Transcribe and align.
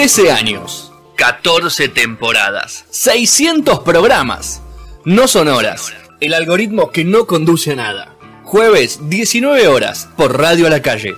13 0.00 0.32
años, 0.32 0.94
14 1.16 1.88
temporadas, 1.90 2.86
600 2.88 3.80
programas. 3.80 4.62
No 5.04 5.28
son 5.28 5.48
horas. 5.48 5.92
El 6.20 6.32
algoritmo 6.32 6.90
que 6.90 7.04
no 7.04 7.26
conduce 7.26 7.72
a 7.72 7.76
nada. 7.76 8.16
Jueves, 8.42 9.10
19 9.10 9.68
horas, 9.68 10.08
por 10.16 10.38
Radio 10.38 10.68
a 10.68 10.70
la 10.70 10.80
Calle. 10.80 11.16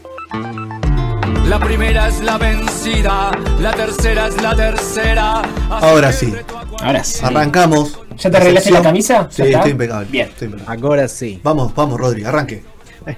La 1.46 1.60
primera 1.60 2.08
es 2.08 2.18
la 2.22 2.38
vencida, 2.38 3.30
la 3.60 3.72
tercera 3.72 4.26
es 4.26 4.42
la 4.42 4.56
tercera. 4.56 5.42
Ahora 5.70 6.12
sí. 6.12 6.34
Ahora 6.80 7.04
sí. 7.04 7.24
Arrancamos. 7.24 8.00
¿Ya 8.18 8.32
te 8.32 8.36
arreglaste 8.36 8.72
la 8.72 8.82
camisa? 8.82 9.28
Sí, 9.30 9.42
estoy 9.42 9.70
impecable. 9.70 10.08
Bien. 10.10 10.26
estoy 10.26 10.48
impecable. 10.48 10.84
Ahora 10.84 11.06
sí. 11.06 11.38
Vamos, 11.44 11.72
vamos, 11.72 12.00
Rodri, 12.00 12.24
arranque. 12.24 12.64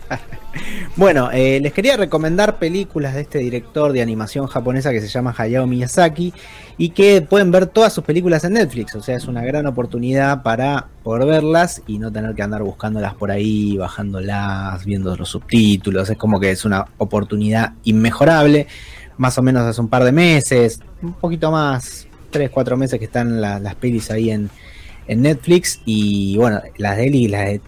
Bueno, 0.97 1.30
eh, 1.33 1.59
les 1.61 1.73
quería 1.73 1.97
recomendar 1.97 2.59
películas 2.61 3.15
de 3.15 3.23
este 3.23 3.38
director 3.41 3.92
de 3.92 4.01
animación 4.01 4.47
japonesa 4.47 4.92
que 4.92 5.01
se 5.01 5.09
llama 5.09 5.34
Hayao 5.37 5.66
Miyazaki 5.66 6.33
y 6.79 6.91
que 6.91 7.20
pueden 7.23 7.51
ver 7.51 7.66
todas 7.66 7.92
sus 7.92 8.05
películas 8.05 8.45
en 8.45 8.52
Netflix. 8.52 8.95
O 8.95 9.02
sea, 9.02 9.16
es 9.16 9.27
una 9.27 9.42
gran 9.45 9.66
oportunidad 9.66 10.45
para 10.45 10.87
poder 11.02 11.27
verlas 11.27 11.83
y 11.89 11.98
no 11.98 12.12
tener 12.12 12.34
que 12.37 12.42
andar 12.42 12.62
buscándolas 12.62 13.15
por 13.15 13.33
ahí, 13.33 13.77
bajándolas, 13.77 14.84
viendo 14.84 15.16
los 15.16 15.28
subtítulos. 15.30 16.09
Es 16.11 16.16
como 16.16 16.39
que 16.39 16.53
es 16.53 16.64
una 16.64 16.84
oportunidad 16.98 17.73
inmejorable. 17.83 18.69
Más 19.16 19.37
o 19.39 19.42
menos 19.42 19.62
hace 19.62 19.80
un 19.80 19.89
par 19.89 20.05
de 20.05 20.12
meses, 20.12 20.80
un 21.03 21.14
poquito 21.14 21.51
más, 21.51 22.06
tres, 22.30 22.51
cuatro 22.51 22.77
meses 22.77 23.01
que 23.01 23.05
están 23.06 23.41
la- 23.41 23.59
las 23.59 23.75
pelis 23.75 24.11
ahí 24.12 24.30
en, 24.30 24.48
en 25.09 25.23
Netflix. 25.23 25.80
Y 25.84 26.37
bueno, 26.37 26.61
las 26.78 26.97
de 26.97 27.06
él 27.09 27.14
y 27.16 27.28
las 27.28 27.47
de 27.47 27.61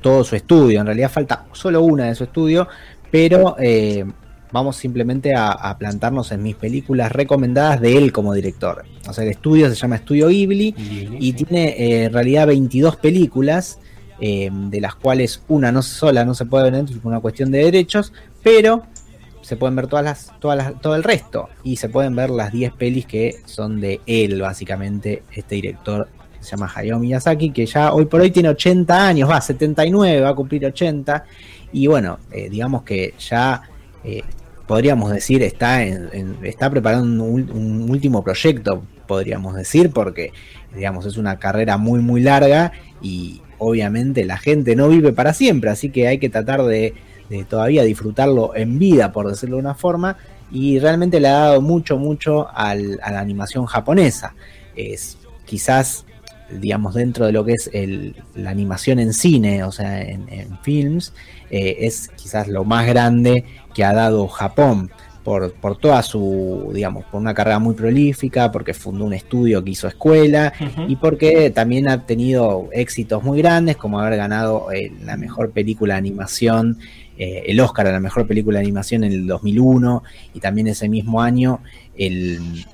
todo 0.00 0.24
su 0.24 0.36
estudio. 0.36 0.80
En 0.80 0.86
realidad 0.86 1.10
falta 1.10 1.46
solo 1.52 1.82
una 1.82 2.06
de 2.06 2.14
su 2.14 2.24
estudio, 2.24 2.68
pero 3.10 3.56
eh, 3.58 4.04
vamos 4.52 4.76
simplemente 4.76 5.34
a, 5.34 5.50
a 5.50 5.78
plantarnos 5.78 6.32
en 6.32 6.42
mis 6.42 6.56
películas 6.56 7.12
recomendadas 7.12 7.80
de 7.80 7.96
él 7.96 8.12
como 8.12 8.32
director. 8.34 8.84
O 9.08 9.12
sea, 9.12 9.24
el 9.24 9.30
estudio 9.30 9.68
se 9.68 9.74
llama 9.74 9.96
Estudio 9.96 10.28
Ghibli 10.28 10.74
y 11.18 11.32
tiene 11.32 11.68
eh, 11.70 12.04
en 12.04 12.12
realidad 12.12 12.46
22 12.46 12.96
películas, 12.96 13.78
eh, 14.20 14.50
de 14.52 14.80
las 14.80 14.94
cuales 14.94 15.42
una 15.48 15.72
no 15.72 15.82
sola 15.82 16.24
no 16.24 16.34
se 16.34 16.44
puede 16.44 16.64
ver 16.64 16.74
en 16.74 16.80
Netflix 16.80 17.00
por 17.00 17.12
una 17.12 17.20
cuestión 17.20 17.50
de 17.50 17.64
derechos, 17.64 18.12
pero 18.42 18.82
se 19.42 19.56
pueden 19.56 19.76
ver 19.76 19.86
todas 19.86 20.04
las, 20.04 20.32
todas 20.40 20.58
las, 20.58 20.80
todo 20.80 20.94
el 20.94 21.02
resto 21.02 21.48
y 21.64 21.76
se 21.76 21.88
pueden 21.88 22.14
ver 22.14 22.28
las 22.28 22.52
10 22.52 22.72
pelis 22.72 23.06
que 23.06 23.36
son 23.46 23.80
de 23.80 24.00
él, 24.06 24.42
básicamente, 24.42 25.22
este 25.32 25.54
director 25.54 26.08
se 26.40 26.50
llama 26.50 26.70
Hayao 26.74 26.98
Miyazaki, 26.98 27.50
que 27.50 27.66
ya 27.66 27.92
hoy 27.92 28.06
por 28.06 28.20
hoy 28.20 28.30
tiene 28.30 28.48
80 28.50 29.06
años, 29.08 29.28
va, 29.30 29.40
79, 29.40 30.20
va 30.20 30.28
a 30.30 30.34
cumplir 30.34 30.64
80, 30.66 31.24
y 31.72 31.86
bueno, 31.86 32.18
eh, 32.30 32.48
digamos 32.48 32.82
que 32.82 33.14
ya 33.18 33.62
eh, 34.04 34.22
podríamos 34.66 35.10
decir 35.12 35.42
está, 35.42 35.82
en- 35.84 36.36
está 36.42 36.70
preparando 36.70 37.24
un 37.24 37.86
último 37.90 38.22
proyecto, 38.22 38.82
podríamos 39.06 39.54
decir, 39.54 39.90
porque 39.90 40.32
digamos 40.74 41.06
es 41.06 41.16
una 41.16 41.38
carrera 41.38 41.78
muy 41.78 42.00
muy 42.00 42.20
larga 42.20 42.72
y 43.00 43.40
obviamente 43.58 44.24
la 44.24 44.36
gente 44.36 44.76
no 44.76 44.88
vive 44.88 45.12
para 45.12 45.32
siempre, 45.34 45.70
así 45.70 45.90
que 45.90 46.06
hay 46.06 46.18
que 46.18 46.28
tratar 46.28 46.62
de, 46.62 46.94
de 47.28 47.44
todavía 47.44 47.82
disfrutarlo 47.82 48.54
en 48.54 48.78
vida, 48.78 49.10
por 49.12 49.28
decirlo 49.28 49.56
de 49.56 49.62
una 49.62 49.74
forma, 49.74 50.16
y 50.50 50.78
realmente 50.78 51.20
le 51.20 51.28
ha 51.28 51.32
dado 51.32 51.60
mucho, 51.60 51.98
mucho 51.98 52.48
al- 52.54 53.00
a 53.02 53.10
la 53.12 53.20
animación 53.20 53.66
japonesa. 53.66 54.34
Es 54.76 55.18
quizás, 55.44 56.04
digamos, 56.50 56.94
dentro 56.94 57.26
de 57.26 57.32
lo 57.32 57.44
que 57.44 57.52
es 57.52 57.70
el- 57.72 58.14
la 58.34 58.50
animación 58.50 58.98
en 58.98 59.12
cine, 59.12 59.64
o 59.64 59.72
sea, 59.72 60.02
en, 60.02 60.28
en 60.30 60.58
films, 60.62 61.12
eh, 61.50 61.76
es 61.80 62.08
quizás 62.16 62.48
lo 62.48 62.64
más 62.64 62.86
grande 62.86 63.44
que 63.74 63.84
ha 63.84 63.92
dado 63.92 64.26
Japón. 64.28 64.90
Por, 65.24 65.52
por 65.52 65.76
toda 65.76 66.02
su, 66.02 66.70
digamos, 66.72 67.04
por 67.04 67.20
una 67.20 67.34
carrera 67.34 67.58
muy 67.58 67.74
prolífica, 67.74 68.50
porque 68.50 68.72
fundó 68.72 69.04
un 69.04 69.12
estudio 69.12 69.62
que 69.62 69.72
hizo 69.72 69.86
escuela, 69.86 70.54
y 70.88 70.96
porque 70.96 71.50
también 71.50 71.86
ha 71.90 72.06
tenido 72.06 72.70
éxitos 72.72 73.22
muy 73.22 73.36
grandes, 73.42 73.76
como 73.76 74.00
haber 74.00 74.16
ganado 74.16 74.72
eh, 74.72 74.90
la 75.04 75.18
mejor 75.18 75.50
película 75.50 75.94
de 75.94 75.98
animación, 75.98 76.78
eh, 77.18 77.42
el 77.46 77.60
Oscar 77.60 77.88
a 77.88 77.92
la 77.92 78.00
mejor 78.00 78.26
película 78.26 78.58
de 78.60 78.64
animación 78.64 79.04
en 79.04 79.12
el 79.12 79.26
2001, 79.26 80.02
y 80.32 80.40
también 80.40 80.66
ese 80.68 80.88
mismo 80.88 81.20
año 81.20 81.60
el, 81.94 82.64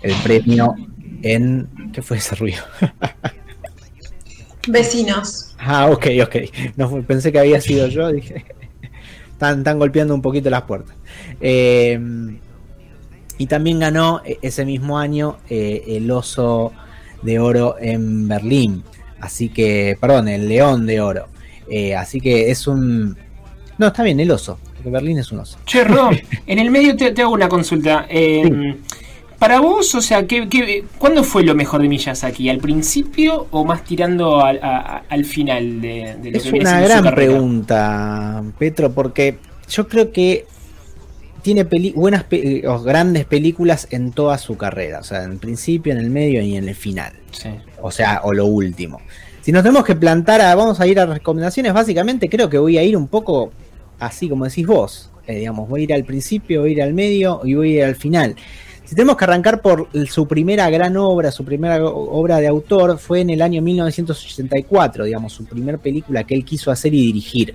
el 0.00 0.12
premio 0.22 0.72
en... 1.22 1.68
¿Qué 1.92 2.02
fue 2.02 2.18
ese 2.18 2.34
ruido? 2.34 2.62
Vecinos. 4.68 5.54
Ah, 5.58 5.90
ok, 5.90 6.06
ok. 6.22 6.36
No, 6.76 7.02
pensé 7.02 7.30
que 7.32 7.38
había 7.38 7.60
sido 7.60 7.88
yo, 7.88 8.10
dije. 8.10 8.44
Están, 9.32 9.58
están 9.58 9.78
golpeando 9.78 10.14
un 10.14 10.22
poquito 10.22 10.48
las 10.48 10.62
puertas. 10.62 10.96
Eh, 11.40 11.98
y 13.38 13.46
también 13.46 13.80
ganó 13.80 14.22
eh, 14.24 14.38
ese 14.42 14.64
mismo 14.64 14.98
año 14.98 15.38
eh, 15.48 15.82
el 15.88 16.10
oso 16.10 16.72
de 17.22 17.38
oro 17.38 17.76
en 17.80 18.28
Berlín. 18.28 18.84
Así 19.20 19.48
que, 19.48 19.96
perdón, 20.00 20.28
el 20.28 20.48
león 20.48 20.86
de 20.86 21.00
oro. 21.00 21.28
Eh, 21.68 21.94
así 21.94 22.20
que 22.20 22.50
es 22.50 22.66
un... 22.66 23.16
No, 23.78 23.88
está 23.88 24.02
bien, 24.02 24.20
el 24.20 24.30
oso. 24.30 24.58
Porque 24.74 24.90
Berlín 24.90 25.18
es 25.18 25.32
un 25.32 25.40
oso. 25.40 25.58
Che, 25.64 25.82
Ron, 25.82 26.16
en 26.46 26.58
el 26.58 26.70
medio 26.70 26.96
te, 26.96 27.12
te 27.12 27.22
hago 27.22 27.32
una 27.32 27.48
consulta. 27.48 28.06
Eh, 28.08 28.76
Para 29.38 29.60
vos, 29.60 29.94
o 29.94 30.00
sea, 30.00 30.26
¿qué, 30.26 30.48
qué, 30.48 30.84
cuándo 30.98 31.22
fue 31.24 31.42
lo 31.44 31.54
mejor 31.54 31.82
de 31.82 31.88
Miyazaki? 31.88 32.48
¿Al 32.48 32.58
principio 32.58 33.46
o 33.50 33.64
más 33.64 33.84
tirando 33.84 34.40
al, 34.42 34.58
a- 34.62 35.02
al 35.08 35.24
final 35.24 35.80
de, 35.80 36.16
de 36.22 36.30
lo 36.30 36.36
Es 36.38 36.44
que 36.44 36.52
viene 36.52 36.68
una 36.70 36.78
su 36.80 36.84
gran 37.02 37.14
pregunta, 37.14 38.42
Petro, 38.58 38.92
porque 38.92 39.38
yo 39.68 39.86
creo 39.88 40.12
que 40.12 40.46
tiene 41.42 41.64
peli- 41.66 41.92
buenas 41.94 42.24
pe- 42.24 42.66
o 42.66 42.80
grandes 42.82 43.26
películas 43.26 43.86
en 43.90 44.12
toda 44.12 44.38
su 44.38 44.56
carrera, 44.56 45.00
o 45.00 45.04
sea, 45.04 45.24
en 45.24 45.38
principio, 45.38 45.92
en 45.92 45.98
el 45.98 46.10
medio 46.10 46.40
y 46.42 46.56
en 46.56 46.68
el 46.68 46.74
final. 46.74 47.12
Sí. 47.32 47.50
O 47.82 47.90
sea, 47.90 48.20
o 48.24 48.32
lo 48.32 48.46
último. 48.46 49.00
Si 49.42 49.52
nos 49.52 49.62
tenemos 49.62 49.84
que 49.84 49.94
plantar 49.94 50.40
a, 50.40 50.54
vamos 50.54 50.80
a 50.80 50.86
ir 50.86 50.98
a 50.98 51.04
recomendaciones, 51.04 51.74
básicamente 51.74 52.30
creo 52.30 52.48
que 52.48 52.56
voy 52.56 52.78
a 52.78 52.82
ir 52.82 52.96
un 52.96 53.08
poco 53.08 53.52
así 53.98 54.28
como 54.28 54.46
decís 54.46 54.66
vos. 54.66 55.10
Eh, 55.26 55.36
digamos, 55.40 55.68
voy 55.68 55.82
a 55.82 55.84
ir 55.84 55.92
al 55.94 56.04
principio, 56.04 56.60
voy 56.62 56.70
a 56.70 56.72
ir 56.72 56.82
al 56.82 56.94
medio 56.94 57.40
y 57.44 57.54
voy 57.54 57.74
a 57.74 57.76
ir 57.80 57.84
al 57.84 57.96
final. 57.96 58.36
Si 58.84 58.94
tenemos 58.94 59.16
que 59.16 59.24
arrancar 59.24 59.62
por 59.62 59.88
su 60.06 60.28
primera 60.28 60.68
gran 60.68 60.96
obra, 60.98 61.30
su 61.30 61.44
primera 61.44 61.82
obra 61.84 62.38
de 62.38 62.48
autor, 62.48 62.98
fue 62.98 63.20
en 63.20 63.30
el 63.30 63.40
año 63.40 63.62
1984, 63.62 65.04
digamos, 65.04 65.32
su 65.32 65.46
primera 65.46 65.78
película 65.78 66.24
que 66.24 66.34
él 66.34 66.44
quiso 66.44 66.70
hacer 66.70 66.92
y 66.92 67.06
dirigir. 67.06 67.54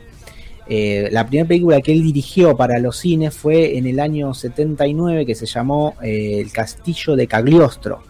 Eh, 0.68 1.10
la 1.12 1.26
primera 1.26 1.48
película 1.48 1.82
que 1.82 1.92
él 1.92 2.04
dirigió 2.04 2.56
para 2.56 2.80
los 2.80 2.98
cines 2.98 3.36
fue 3.36 3.78
en 3.78 3.88
el 3.88 4.00
año 4.00 4.34
79 4.34 5.26
que 5.26 5.34
se 5.36 5.46
llamó 5.46 5.96
eh, 6.02 6.40
El 6.40 6.52
Castillo 6.52 7.16
de 7.16 7.28
Cagliostro, 7.28 8.04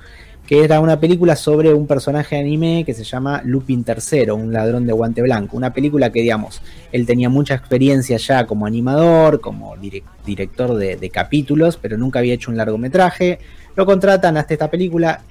que 0.50 0.64
era 0.64 0.80
una 0.80 1.00
película 1.00 1.36
sobre 1.36 1.76
un 1.76 1.86
personaje 1.86 2.34
de 2.36 2.42
anime 2.42 2.84
que 2.84 2.96
se 2.96 3.04
llama 3.04 3.40
Lupin 3.46 3.86
III, 3.88 4.32
un 4.32 4.52
ladrón 4.52 4.88
de 4.88 4.94
guante 4.94 5.22
blanco. 5.22 5.56
Una 5.56 5.72
película 5.72 6.12
que, 6.12 6.24
digamos, 6.24 6.64
él 6.92 7.06
tenía 7.06 7.30
mucha 7.30 7.54
experiencia 7.54 8.18
ya 8.18 8.48
como 8.48 8.66
animador, 8.66 9.42
como 9.42 9.76
direc- 9.76 10.02
director 10.26 10.74
de, 10.74 10.96
de 10.96 11.10
capítulos, 11.12 11.78
pero 11.78 12.00
nunca 12.00 12.18
había 12.18 12.34
hecho 12.34 12.50
un 12.50 12.58
largometraje. 12.58 13.38
Lo 13.76 13.86
contratan 13.86 14.38
hasta 14.38 14.56
esta 14.56 14.72
película. 14.72 15.22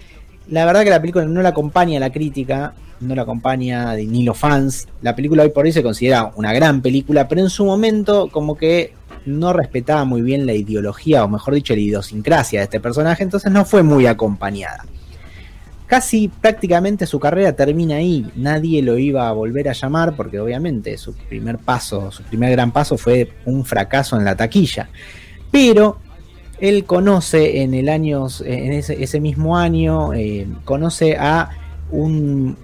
La 0.50 0.64
verdad 0.64 0.84
que 0.84 0.90
la 0.90 1.00
película 1.00 1.24
no 1.24 1.42
la 1.42 1.48
acompaña 1.48 1.98
la 1.98 2.12
crítica, 2.12 2.74
no 3.00 3.16
la 3.16 3.22
acompaña 3.22 3.96
ni 3.96 4.22
los 4.22 4.38
fans. 4.38 4.86
La 5.02 5.16
película 5.16 5.42
hoy 5.42 5.48
por 5.50 5.64
hoy 5.64 5.72
se 5.72 5.82
considera 5.82 6.30
una 6.36 6.52
gran 6.52 6.80
película, 6.80 7.26
pero 7.26 7.40
en 7.40 7.50
su 7.50 7.64
momento 7.64 8.28
como 8.30 8.56
que 8.56 8.92
no 9.26 9.52
respetaba 9.52 10.04
muy 10.04 10.22
bien 10.22 10.46
la 10.46 10.52
ideología, 10.54 11.24
o 11.24 11.28
mejor 11.28 11.54
dicho, 11.54 11.74
la 11.74 11.80
idiosincrasia 11.80 12.60
de 12.60 12.64
este 12.66 12.78
personaje, 12.78 13.24
entonces 13.24 13.50
no 13.50 13.64
fue 13.64 13.82
muy 13.82 14.06
acompañada. 14.06 14.84
Casi 15.88 16.28
prácticamente 16.28 17.06
su 17.06 17.18
carrera 17.18 17.54
termina 17.54 17.96
ahí, 17.96 18.30
nadie 18.36 18.82
lo 18.82 18.98
iba 18.98 19.28
a 19.28 19.32
volver 19.32 19.68
a 19.68 19.72
llamar 19.72 20.14
porque 20.14 20.38
obviamente 20.38 20.96
su 20.98 21.14
primer 21.14 21.58
paso, 21.58 22.12
su 22.12 22.22
primer 22.24 22.52
gran 22.52 22.72
paso 22.72 22.98
fue 22.98 23.32
un 23.46 23.64
fracaso 23.64 24.16
en 24.16 24.24
la 24.24 24.36
taquilla. 24.36 24.90
Pero 25.50 25.98
él 26.60 26.84
conoce 26.84 27.62
en 27.62 27.72
el 27.72 27.88
año, 27.88 28.26
en 28.44 28.72
ese, 28.72 29.20
mismo 29.20 29.56
año, 29.56 30.12
eh, 30.12 30.46
conoce 30.64 31.16
a 31.16 31.48
un, 31.90 32.56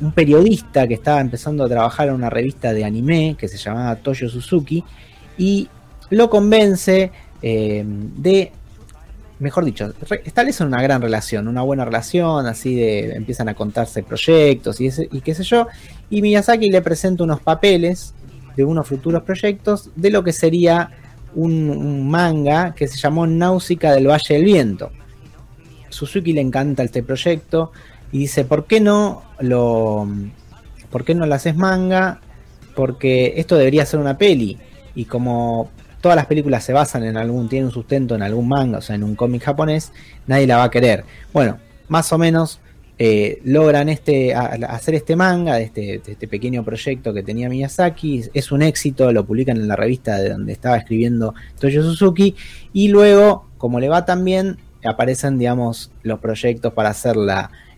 un 0.00 0.12
periodista 0.12 0.86
que 0.86 0.94
estaba 0.94 1.20
empezando 1.20 1.64
a 1.64 1.68
trabajar 1.68 2.08
en 2.08 2.14
una 2.14 2.30
revista 2.30 2.72
de 2.72 2.84
anime 2.84 3.36
que 3.38 3.48
se 3.48 3.58
llamaba 3.58 3.96
Toyo 3.96 4.28
Suzuki 4.28 4.84
y 5.36 5.68
lo 6.10 6.30
convence 6.30 7.10
eh, 7.42 7.84
de, 7.86 8.52
mejor 9.40 9.64
dicho, 9.64 9.92
establecen 10.24 10.68
una 10.68 10.82
gran 10.82 11.02
relación, 11.02 11.48
una 11.48 11.62
buena 11.62 11.84
relación, 11.84 12.46
así 12.46 12.74
de 12.74 13.14
empiezan 13.16 13.48
a 13.48 13.54
contarse 13.54 14.02
proyectos 14.02 14.80
y, 14.80 14.90
qué 15.20 15.34
sé 15.34 15.42
yo, 15.42 15.66
y 16.10 16.22
Miyazaki 16.22 16.70
le 16.70 16.82
presenta 16.82 17.24
unos 17.24 17.40
papeles 17.40 18.14
de 18.56 18.64
unos 18.64 18.86
futuros 18.86 19.22
proyectos 19.22 19.90
de 19.96 20.10
lo 20.10 20.22
que 20.22 20.32
sería 20.32 20.90
un, 21.34 21.70
un 21.70 22.08
manga 22.08 22.74
que 22.74 22.86
se 22.86 22.98
llamó 22.98 23.26
Náusica 23.26 23.92
del 23.92 24.08
Valle 24.08 24.34
del 24.34 24.44
Viento. 24.44 24.90
Suzuki 25.88 26.32
le 26.32 26.40
encanta 26.40 26.82
este 26.82 27.02
proyecto 27.02 27.72
y 28.12 28.18
dice, 28.18 28.44
¿por 28.44 28.66
qué 28.66 28.80
no 28.80 29.22
lo, 29.40 30.08
por 30.90 31.04
qué 31.04 31.14
no 31.14 31.26
lo 31.26 31.34
haces 31.34 31.56
manga? 31.56 32.20
Porque 32.74 33.34
esto 33.36 33.56
debería 33.56 33.86
ser 33.86 34.00
una 34.00 34.18
peli. 34.18 34.58
Y 34.94 35.04
como 35.04 35.70
todas 36.00 36.16
las 36.16 36.26
películas 36.26 36.64
se 36.64 36.72
basan 36.72 37.04
en 37.04 37.16
algún, 37.16 37.48
tienen 37.48 37.66
un 37.66 37.72
sustento 37.72 38.14
en 38.14 38.22
algún 38.22 38.48
manga, 38.48 38.78
o 38.78 38.82
sea, 38.82 38.96
en 38.96 39.04
un 39.04 39.14
cómic 39.14 39.42
japonés, 39.42 39.92
nadie 40.26 40.46
la 40.46 40.56
va 40.56 40.64
a 40.64 40.70
querer. 40.70 41.04
Bueno, 41.32 41.58
más 41.88 42.12
o 42.12 42.18
menos 42.18 42.60
eh, 42.98 43.40
logran 43.44 43.88
este, 43.88 44.34
hacer 44.34 44.94
este 44.94 45.16
manga, 45.16 45.58
este, 45.58 46.02
este 46.06 46.28
pequeño 46.28 46.64
proyecto 46.64 47.14
que 47.14 47.22
tenía 47.22 47.48
Miyazaki, 47.48 48.24
es 48.34 48.52
un 48.52 48.62
éxito, 48.62 49.12
lo 49.12 49.24
publican 49.24 49.56
en 49.56 49.68
la 49.68 49.76
revista 49.76 50.18
de 50.18 50.30
donde 50.30 50.52
estaba 50.52 50.76
escribiendo 50.76 51.34
Toyo 51.58 51.82
Suzuki, 51.82 52.34
y 52.72 52.88
luego, 52.88 53.46
como 53.56 53.80
le 53.80 53.88
va 53.88 54.04
tan 54.04 54.24
bien, 54.24 54.58
aparecen, 54.84 55.38
digamos, 55.38 55.90
los 56.02 56.18
proyectos 56.20 56.72
para 56.72 56.90
hacer 56.90 57.16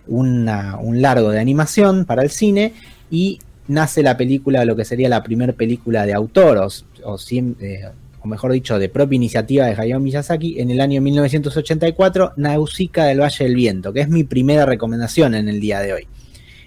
un 0.06 0.44
largo 0.46 1.30
de 1.30 1.40
animación 1.40 2.04
para 2.04 2.22
el 2.22 2.30
cine, 2.30 2.74
y 3.10 3.38
nace 3.68 4.02
la 4.02 4.16
película, 4.16 4.64
lo 4.64 4.74
que 4.74 4.84
sería 4.84 5.08
la 5.08 5.22
primera 5.22 5.52
película 5.52 6.04
de 6.04 6.14
autor, 6.14 6.58
o, 6.58 6.68
o, 7.04 7.16
eh, 7.30 7.90
o 8.22 8.28
mejor 8.28 8.52
dicho, 8.52 8.78
de 8.78 8.88
propia 8.88 9.16
iniciativa 9.16 9.66
de 9.66 9.72
Hayao 9.72 9.98
Miyazaki, 9.98 10.60
en 10.60 10.70
el 10.70 10.80
año 10.80 11.00
1984, 11.00 12.34
Nausicaa 12.36 13.06
del 13.06 13.20
Valle 13.20 13.44
del 13.44 13.56
Viento, 13.56 13.92
que 13.92 14.00
es 14.00 14.08
mi 14.08 14.22
primera 14.22 14.64
recomendación 14.64 15.34
en 15.34 15.48
el 15.48 15.60
día 15.60 15.80
de 15.80 15.92
hoy. 15.92 16.08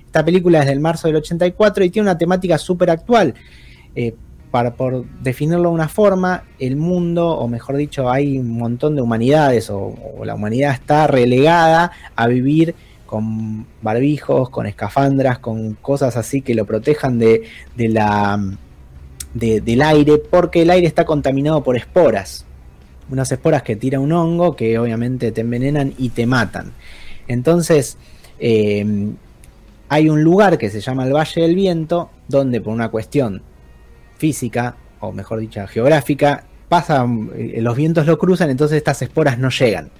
Esta 0.06 0.25
película 0.25 0.60
es 0.60 0.66
del 0.66 0.80
marzo 0.80 1.07
del 1.07 1.18
84 1.18 1.86
y 1.86 1.90
tiene 1.90 2.10
una 2.10 2.18
temática 2.18 2.57
súper 2.57 2.90
actual. 2.90 3.34
Eh, 3.96 4.16
para, 4.52 4.74
por 4.74 5.06
definirlo 5.22 5.69
de 5.69 5.75
una 5.75 5.90
forma, 5.90 6.44
el 6.60 6.75
mundo, 6.75 7.30
o 7.30 7.48
mejor 7.48 7.78
dicho, 7.78 8.10
hay 8.10 8.38
un 8.38 8.51
montón 8.51 8.96
de 8.96 9.01
humanidades, 9.01 9.69
o, 9.69 9.94
la 10.24 10.36
humanidad 10.36 10.74
está 10.74 11.08
relegada 11.08 11.92
a 12.16 12.28
vivir 12.28 12.75
con 13.06 13.66
barbijos, 13.81 14.50
con 14.50 14.66
escafandras, 14.66 15.40
con 15.40 15.74
cosas 15.75 16.18
así 16.18 16.42
que 16.42 16.56
lo 16.56 16.66
protejan 16.66 17.19
de, 17.19 17.44
de 17.75 17.90
la 17.90 18.40
del 19.36 19.82
aire 19.82 20.18
porque 20.18 20.62
el 20.62 20.70
aire 20.70 20.88
está 20.88 21.06
contaminado 21.06 21.62
por 21.62 21.76
esporas. 21.76 22.46
Unas 23.10 23.32
esporas 23.32 23.64
que 23.64 23.76
tira 23.76 24.00
un 24.00 24.12
hongo 24.14 24.56
que 24.56 24.80
obviamente 24.80 25.32
te 25.32 25.42
envenenan 25.42 25.94
y 25.98 26.10
te 26.10 26.26
matan. 26.26 26.72
Entonces, 27.28 27.98
em, 28.40 29.16
hay 29.90 30.10
un 30.10 30.24
lugar 30.24 30.58
que 30.58 30.70
se 30.70 30.80
llama 30.80 31.06
el 31.06 31.14
Valle 31.14 31.42
del 31.42 31.54
Viento, 31.54 32.10
donde 32.28 32.62
por 32.62 32.74
una 32.74 32.90
cuestión 32.90 33.42
física, 34.18 34.78
o 35.02 35.12
mejor 35.12 35.40
dicho, 35.40 35.68
geográfica, 35.68 36.46
pasan, 36.70 37.30
eh, 37.36 37.60
los 37.62 37.76
vientos 37.76 38.08
lo 38.08 38.18
cruzan, 38.18 38.50
entonces 38.50 38.78
estas 38.78 39.02
esporas 39.02 39.38
no 39.38 39.50
llegan. 39.50 39.92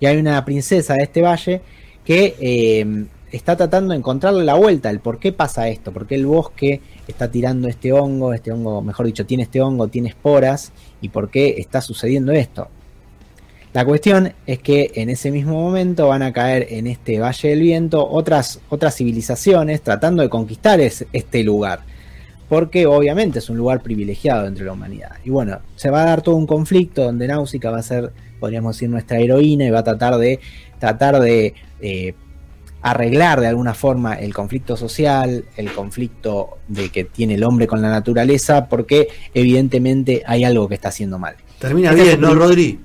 Y 0.00 0.06
hay 0.06 0.16
una 0.16 0.42
princesa 0.44 0.94
de 0.94 1.02
este 1.02 1.20
valle 1.20 1.60
que 2.04 2.36
em, 2.40 3.06
está 3.32 3.56
tratando 3.56 3.92
de 3.92 3.98
encontrarle 3.98 4.44
la 4.44 4.54
vuelta, 4.54 4.90
el 4.90 5.00
por 5.00 5.18
qué 5.18 5.32
pasa 5.32 5.68
esto, 5.68 5.92
por 5.92 6.06
qué 6.06 6.14
el 6.14 6.26
bosque 6.26 6.80
está 7.06 7.30
tirando 7.30 7.68
este 7.68 7.92
hongo, 7.92 8.32
este 8.32 8.52
hongo, 8.52 8.82
mejor 8.82 9.06
dicho, 9.06 9.26
tiene 9.26 9.44
este 9.44 9.60
hongo, 9.60 9.88
tiene 9.88 10.08
esporas, 10.08 10.72
y 11.00 11.08
por 11.08 11.30
qué 11.30 11.56
está 11.58 11.80
sucediendo 11.80 12.32
esto. 12.32 12.68
La 13.74 13.84
cuestión 13.84 14.32
es 14.46 14.60
que 14.60 14.92
en 14.94 15.10
ese 15.10 15.30
mismo 15.30 15.52
momento 15.52 16.08
van 16.08 16.22
a 16.22 16.32
caer 16.32 16.66
en 16.70 16.86
este 16.86 17.20
Valle 17.20 17.50
del 17.50 17.60
Viento 17.60 18.08
otras, 18.08 18.60
otras 18.70 18.96
civilizaciones 18.96 19.82
tratando 19.82 20.22
de 20.22 20.30
conquistar 20.30 20.80
este 20.80 21.44
lugar, 21.44 21.80
porque 22.48 22.86
obviamente 22.86 23.40
es 23.40 23.50
un 23.50 23.58
lugar 23.58 23.82
privilegiado 23.82 24.46
entre 24.46 24.64
la 24.64 24.72
humanidad. 24.72 25.12
Y 25.22 25.30
bueno, 25.30 25.58
se 25.76 25.90
va 25.90 26.02
a 26.02 26.06
dar 26.06 26.22
todo 26.22 26.36
un 26.36 26.46
conflicto 26.46 27.04
donde 27.04 27.28
Náusica 27.28 27.70
va 27.70 27.78
a 27.78 27.82
ser, 27.82 28.10
podríamos 28.40 28.74
decir, 28.74 28.88
nuestra 28.88 29.18
heroína 29.18 29.66
y 29.66 29.70
va 29.70 29.80
a 29.80 29.84
tratar 29.84 30.16
de, 30.16 30.40
tratar 30.78 31.20
de 31.20 31.54
eh, 31.80 32.14
arreglar 32.82 33.40
de 33.40 33.48
alguna 33.48 33.74
forma 33.74 34.14
el 34.14 34.32
conflicto 34.34 34.76
social, 34.76 35.44
el 35.56 35.72
conflicto 35.72 36.58
de 36.68 36.90
que 36.90 37.04
tiene 37.04 37.34
el 37.34 37.44
hombre 37.44 37.66
con 37.66 37.82
la 37.82 37.90
naturaleza, 37.90 38.66
porque 38.66 39.08
evidentemente 39.34 40.22
hay 40.26 40.44
algo 40.44 40.68
que 40.68 40.74
está 40.74 40.88
haciendo 40.88 41.18
mal. 41.18 41.36
Termina 41.58 41.90
este 41.90 42.02
bien, 42.02 42.20
¿no, 42.20 42.34
Rodri? 42.34 42.78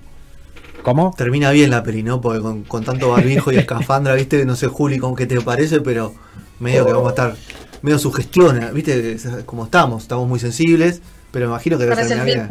¿Cómo? 0.82 1.14
Termina 1.16 1.52
bien 1.52 1.70
la 1.70 1.84
peli, 1.84 2.04
¿no? 2.04 2.20
Porque 2.20 2.42
con, 2.68 2.84
tanto 2.84 3.10
barbijo 3.10 3.52
y 3.52 3.56
escafandra, 3.58 4.16
¿viste? 4.16 4.46
No 4.46 4.56
sé, 4.56 4.68
Juli, 4.68 4.98
con 4.98 5.16
qué 5.16 5.26
te 5.26 5.40
parece, 5.42 5.80
pero 5.80 6.14
medio 6.60 6.86
que 6.86 6.92
vamos 6.92 7.08
a 7.08 7.12
estar 7.12 7.36
medio 7.82 8.00
sugestiona, 8.00 8.72
¿viste? 8.72 9.18
Como 9.46 9.66
estamos, 9.66 10.04
estamos 10.04 10.28
muy 10.28 10.40
sensibles, 10.40 11.02
pero 11.32 11.46
me 11.46 11.52
imagino 11.52 11.78
que 11.78 11.84
debe 11.84 11.96
terminar 11.96 12.26
bien. 12.26 12.48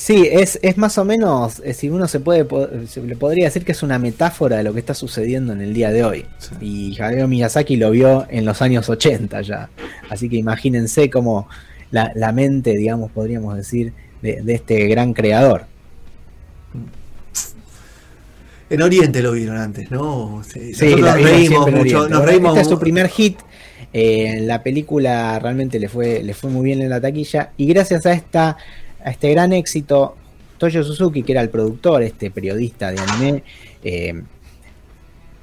Sí, 0.00 0.26
es, 0.32 0.58
es 0.62 0.78
más 0.78 0.96
o 0.96 1.04
menos, 1.04 1.60
eh, 1.62 1.74
si 1.74 1.90
uno 1.90 2.08
se 2.08 2.20
puede, 2.20 2.46
se 2.86 3.02
le 3.02 3.16
podría 3.16 3.44
decir 3.44 3.66
que 3.66 3.72
es 3.72 3.82
una 3.82 3.98
metáfora 3.98 4.56
de 4.56 4.62
lo 4.62 4.72
que 4.72 4.80
está 4.80 4.94
sucediendo 4.94 5.52
en 5.52 5.60
el 5.60 5.74
día 5.74 5.90
de 5.90 6.04
hoy. 6.04 6.24
Y 6.58 6.98
Hayao 6.98 7.28
Miyazaki 7.28 7.76
lo 7.76 7.90
vio 7.90 8.26
en 8.30 8.46
los 8.46 8.62
años 8.62 8.88
80 8.88 9.42
ya. 9.42 9.68
Así 10.08 10.30
que 10.30 10.36
imagínense 10.36 11.10
cómo 11.10 11.48
la, 11.90 12.12
la 12.14 12.32
mente, 12.32 12.78
digamos, 12.78 13.10
podríamos 13.10 13.54
decir, 13.58 13.92
de, 14.22 14.42
este 14.46 14.86
gran 14.86 15.12
creador. 15.12 15.66
En 18.70 18.80
Oriente 18.80 19.20
lo 19.20 19.32
vieron 19.32 19.58
antes, 19.58 19.90
¿no? 19.90 20.42
Sí, 20.48 20.94
nos 20.96 21.20
reímos 21.20 21.70
mucho. 21.70 22.08
Nos 22.08 22.24
reímos 22.24 22.52
este 22.52 22.62
es 22.62 22.68
su 22.68 22.78
primer 22.78 23.08
hit. 23.08 23.38
Eh, 23.92 24.38
la 24.44 24.62
película 24.62 25.38
realmente 25.40 25.78
le 25.78 25.90
fue, 25.90 26.22
le 26.22 26.32
fue 26.32 26.48
muy 26.48 26.64
bien 26.64 26.80
en 26.80 26.88
la 26.88 27.02
taquilla. 27.02 27.52
Y 27.58 27.66
gracias 27.66 28.06
a 28.06 28.14
esta 28.14 28.56
a 29.04 29.10
este 29.10 29.30
gran 29.30 29.52
éxito, 29.52 30.16
Toyo 30.58 30.84
Suzuki, 30.84 31.22
que 31.22 31.32
era 31.32 31.40
el 31.40 31.48
productor, 31.48 32.02
este 32.02 32.30
periodista 32.30 32.92
de 32.92 33.00
anime, 33.00 33.42
eh, 33.82 34.22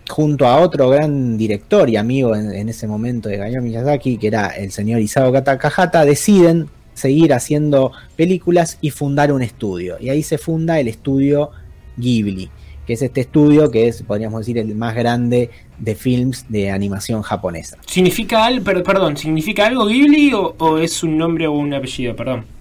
junto 0.09 0.48
a 0.48 0.57
otro 0.59 0.89
gran 0.89 1.38
director 1.38 1.89
y 1.89 1.98
amigo 1.98 2.36
en, 2.36 2.69
ese 2.69 2.88
momento 2.88 3.30
de 3.30 3.42
Hayao 3.42 3.62
Miyazaki, 3.62 4.18
que 4.18 4.27
era 4.27 4.48
el 4.48 4.71
señor 4.71 5.01
Isao 5.01 5.31
Takahata, 5.44 6.06
deciden 6.06 6.69
seguir 6.94 7.33
haciendo 7.33 7.92
películas 8.15 8.77
y 8.81 8.92
fundar 8.92 9.31
un 9.31 9.42
estudio. 9.42 9.98
Y 10.00 10.09
ahí 10.09 10.24
se 10.24 10.38
funda 10.38 10.80
el 10.80 10.88
estudio 10.88 11.51
Ghibli, 11.98 12.50
que 12.86 12.94
es 12.94 13.01
este 13.01 13.21
estudio 13.21 13.69
que 13.69 13.88
es, 13.88 14.01
podríamos 14.04 14.42
decir, 14.42 14.57
el 14.57 14.74
más 14.75 14.95
grande 14.95 15.50
de 15.77 15.95
films 15.95 16.45
de 16.48 16.71
animación 16.71 17.21
japonesa. 17.21 17.77
¿Significa 17.86 18.45
algo, 18.45 18.63
perdón, 18.63 19.18
¿significa 19.18 19.68
algo 19.68 19.86
Ghibli 19.86 20.31
o 20.33 20.77
es 20.77 21.04
un 21.04 21.18
nombre 21.18 21.48
o 21.48 21.54
un 21.54 21.74
apellido? 21.74 22.15
Perdón. 22.15 22.56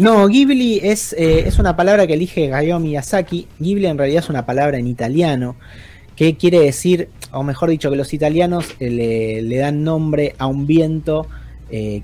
No, 0.00 0.26
Ghibli 0.28 0.80
es, 0.82 1.12
eh, 1.12 1.46
es 1.46 1.58
una 1.58 1.76
palabra 1.76 2.06
que 2.06 2.14
elige 2.14 2.54
Hayao 2.54 2.80
Miyazaki. 2.80 3.46
Ghibli 3.58 3.84
en 3.84 3.98
realidad 3.98 4.22
es 4.24 4.30
una 4.30 4.46
palabra 4.46 4.78
en 4.78 4.86
italiano 4.86 5.56
que 6.16 6.38
quiere 6.38 6.60
decir, 6.60 7.10
o 7.32 7.42
mejor 7.42 7.68
dicho, 7.68 7.90
que 7.90 7.96
los 7.96 8.14
italianos 8.14 8.64
eh, 8.80 9.42
le, 9.42 9.56
dan 9.58 9.84
nombre 9.84 10.34
a 10.38 10.46
un 10.46 10.66
viento, 10.66 11.26
eh, 11.70 12.00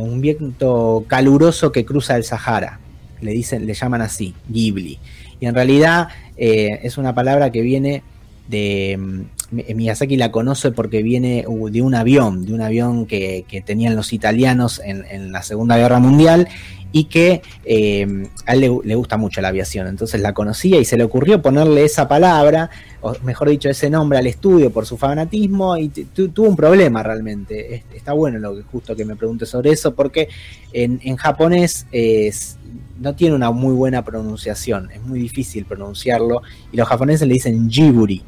un 0.00 0.22
viento 0.22 1.04
caluroso 1.06 1.70
que 1.70 1.84
cruza 1.84 2.16
el 2.16 2.24
Sahara. 2.24 2.80
Le 3.20 3.32
dicen, 3.32 3.66
le 3.66 3.74
llaman 3.74 4.00
así, 4.00 4.34
Ghibli. 4.48 4.98
Y 5.38 5.44
en 5.44 5.54
realidad 5.54 6.08
es 6.38 6.96
una 6.96 7.14
palabra 7.14 7.52
que 7.52 7.60
viene 7.60 8.02
de 8.48 8.96
mm, 8.98 9.20
Miyazaki 9.52 10.16
la 10.16 10.32
conoce 10.32 10.72
porque 10.72 11.02
viene 11.02 11.44
uh, 11.46 11.68
de 11.68 11.82
un 11.82 11.94
avión, 11.94 12.44
de 12.44 12.54
un 12.54 12.62
avión 12.62 13.06
que, 13.06 13.44
tenían 13.64 13.94
los 13.94 14.12
italianos 14.12 14.80
en, 14.84 15.04
en, 15.10 15.30
la 15.30 15.42
Segunda 15.42 15.76
Guerra 15.76 15.98
Mundial 15.98 16.48
y 16.92 17.04
que 17.04 17.42
eh, 17.64 18.28
a 18.46 18.52
él 18.54 18.60
le, 18.84 18.94
gusta 18.94 19.16
mucho 19.16 19.40
la 19.40 19.48
aviación, 19.48 19.86
entonces 19.88 20.20
la 20.20 20.34
conocía 20.34 20.78
y 20.78 20.84
se 20.84 20.96
le 20.96 21.04
ocurrió 21.04 21.40
ponerle 21.40 21.84
esa 21.84 22.06
palabra, 22.06 22.70
o 23.00 23.14
mejor 23.24 23.48
dicho, 23.48 23.68
ese 23.68 23.88
nombre 23.88 24.18
al 24.18 24.26
estudio 24.26 24.70
por 24.70 24.86
su 24.86 24.98
fanatismo 24.98 25.76
y 25.76 25.88
tuvo 25.88 26.48
un 26.48 26.56
problema 26.56 27.02
realmente. 27.02 27.82
Está 27.94 28.12
bueno 28.12 28.38
lo 28.38 28.54
que 28.54 28.62
justo 28.62 28.94
que 28.94 29.06
me 29.06 29.16
pregunte 29.16 29.46
sobre 29.46 29.70
eso, 29.70 29.94
porque 29.94 30.28
en, 30.72 31.16
japonés 31.16 31.86
no 33.00 33.14
tiene 33.14 33.34
una 33.34 33.50
muy 33.50 33.74
buena 33.74 34.04
pronunciación, 34.04 34.90
es 34.90 35.02
muy 35.02 35.18
difícil 35.18 35.64
pronunciarlo, 35.64 36.42
y 36.70 36.76
los 36.76 36.86
japoneses 36.86 37.26
le 37.26 37.34
dicen 37.34 37.70
Jiburi, 37.70 38.22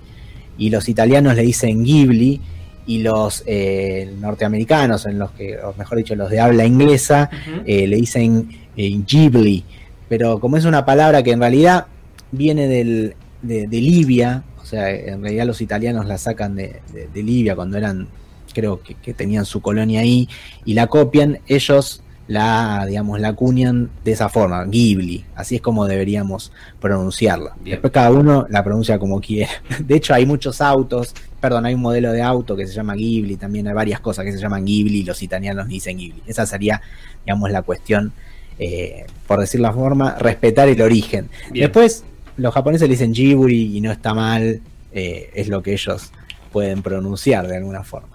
y 0.58 0.70
los 0.70 0.88
italianos 0.88 1.34
le 1.34 1.42
dicen 1.42 1.84
Ghibli, 1.84 2.40
y 2.86 2.98
los 2.98 3.42
eh, 3.46 4.12
norteamericanos, 4.20 5.06
en 5.06 5.18
los 5.18 5.30
que, 5.32 5.58
o 5.58 5.74
mejor 5.76 5.98
dicho, 5.98 6.14
los 6.14 6.30
de 6.30 6.40
habla 6.40 6.64
inglesa, 6.64 7.30
eh, 7.64 7.86
le 7.86 7.96
dicen 7.96 8.48
eh, 8.76 9.00
Ghibli. 9.06 9.64
Pero 10.08 10.38
como 10.38 10.56
es 10.56 10.64
una 10.64 10.84
palabra 10.84 11.22
que 11.22 11.32
en 11.32 11.40
realidad 11.40 11.86
viene 12.30 12.68
del, 12.68 13.14
de, 13.42 13.66
Libia, 13.68 14.44
o 14.60 14.64
sea, 14.64 14.90
en 14.90 15.22
realidad 15.22 15.46
los 15.46 15.60
italianos 15.60 16.06
la 16.06 16.18
sacan 16.18 16.56
de, 16.56 16.80
Libia 17.14 17.56
cuando 17.56 17.78
eran, 17.78 18.08
creo 18.52 18.82
que, 18.82 18.94
que, 18.96 19.14
tenían 19.14 19.46
su 19.46 19.62
colonia 19.62 20.00
ahí, 20.00 20.28
y 20.64 20.74
la 20.74 20.86
copian, 20.86 21.38
ellos 21.46 22.03
la, 22.26 22.86
digamos, 22.86 23.20
la 23.20 23.28
acuñan 23.28 23.90
de 24.02 24.12
esa 24.12 24.28
forma, 24.28 24.64
Ghibli, 24.64 25.24
así 25.34 25.56
es 25.56 25.60
como 25.60 25.86
deberíamos 25.86 26.52
pronunciarla. 26.80 27.54
Después 27.62 27.92
cada 27.92 28.10
uno 28.10 28.46
la 28.48 28.64
pronuncia 28.64 28.98
como 28.98 29.20
quiera. 29.20 29.50
De 29.80 29.96
hecho, 29.96 30.14
hay 30.14 30.24
muchos 30.24 30.60
autos, 30.60 31.14
perdón, 31.40 31.66
hay 31.66 31.74
un 31.74 31.82
modelo 31.82 32.12
de 32.12 32.22
auto 32.22 32.56
que 32.56 32.66
se 32.66 32.72
llama 32.72 32.94
Ghibli, 32.94 33.36
también 33.36 33.68
hay 33.68 33.74
varias 33.74 34.00
cosas 34.00 34.24
que 34.24 34.32
se 34.32 34.38
llaman 34.38 34.64
Ghibli 34.64 35.04
los 35.04 35.22
italianos 35.22 35.68
dicen 35.68 35.98
Ghibli. 35.98 36.22
Esa 36.26 36.46
sería, 36.46 36.80
digamos, 37.24 37.50
la 37.50 37.62
cuestión, 37.62 38.12
eh, 38.58 39.06
por 39.26 39.40
decir 39.40 39.60
la 39.60 39.72
forma, 39.72 40.16
respetar 40.18 40.68
el 40.68 40.80
origen. 40.80 41.28
Después, 41.52 42.04
los 42.36 42.54
japoneses 42.54 42.88
le 42.88 42.94
dicen 42.94 43.12
Ghibli 43.12 43.76
y 43.76 43.80
no 43.80 43.92
está 43.92 44.14
mal, 44.14 44.62
eh, 44.92 45.30
es 45.34 45.48
lo 45.48 45.62
que 45.62 45.72
ellos 45.72 46.10
pueden 46.52 46.82
pronunciar 46.82 47.48
de 47.48 47.56
alguna 47.58 47.84
forma. 47.84 48.13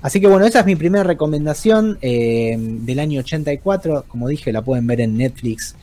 Así 0.00 0.20
que 0.20 0.28
bueno, 0.28 0.46
esa 0.46 0.60
es 0.60 0.66
mi 0.66 0.76
primera 0.76 1.02
recomendación 1.02 1.98
eh, 2.02 2.56
del 2.58 3.00
año 3.00 3.20
84. 3.20 4.04
Como 4.06 4.28
dije, 4.28 4.52
la 4.52 4.62
pueden 4.62 4.86
ver 4.86 5.00
en 5.00 5.16
Netflix 5.16 5.74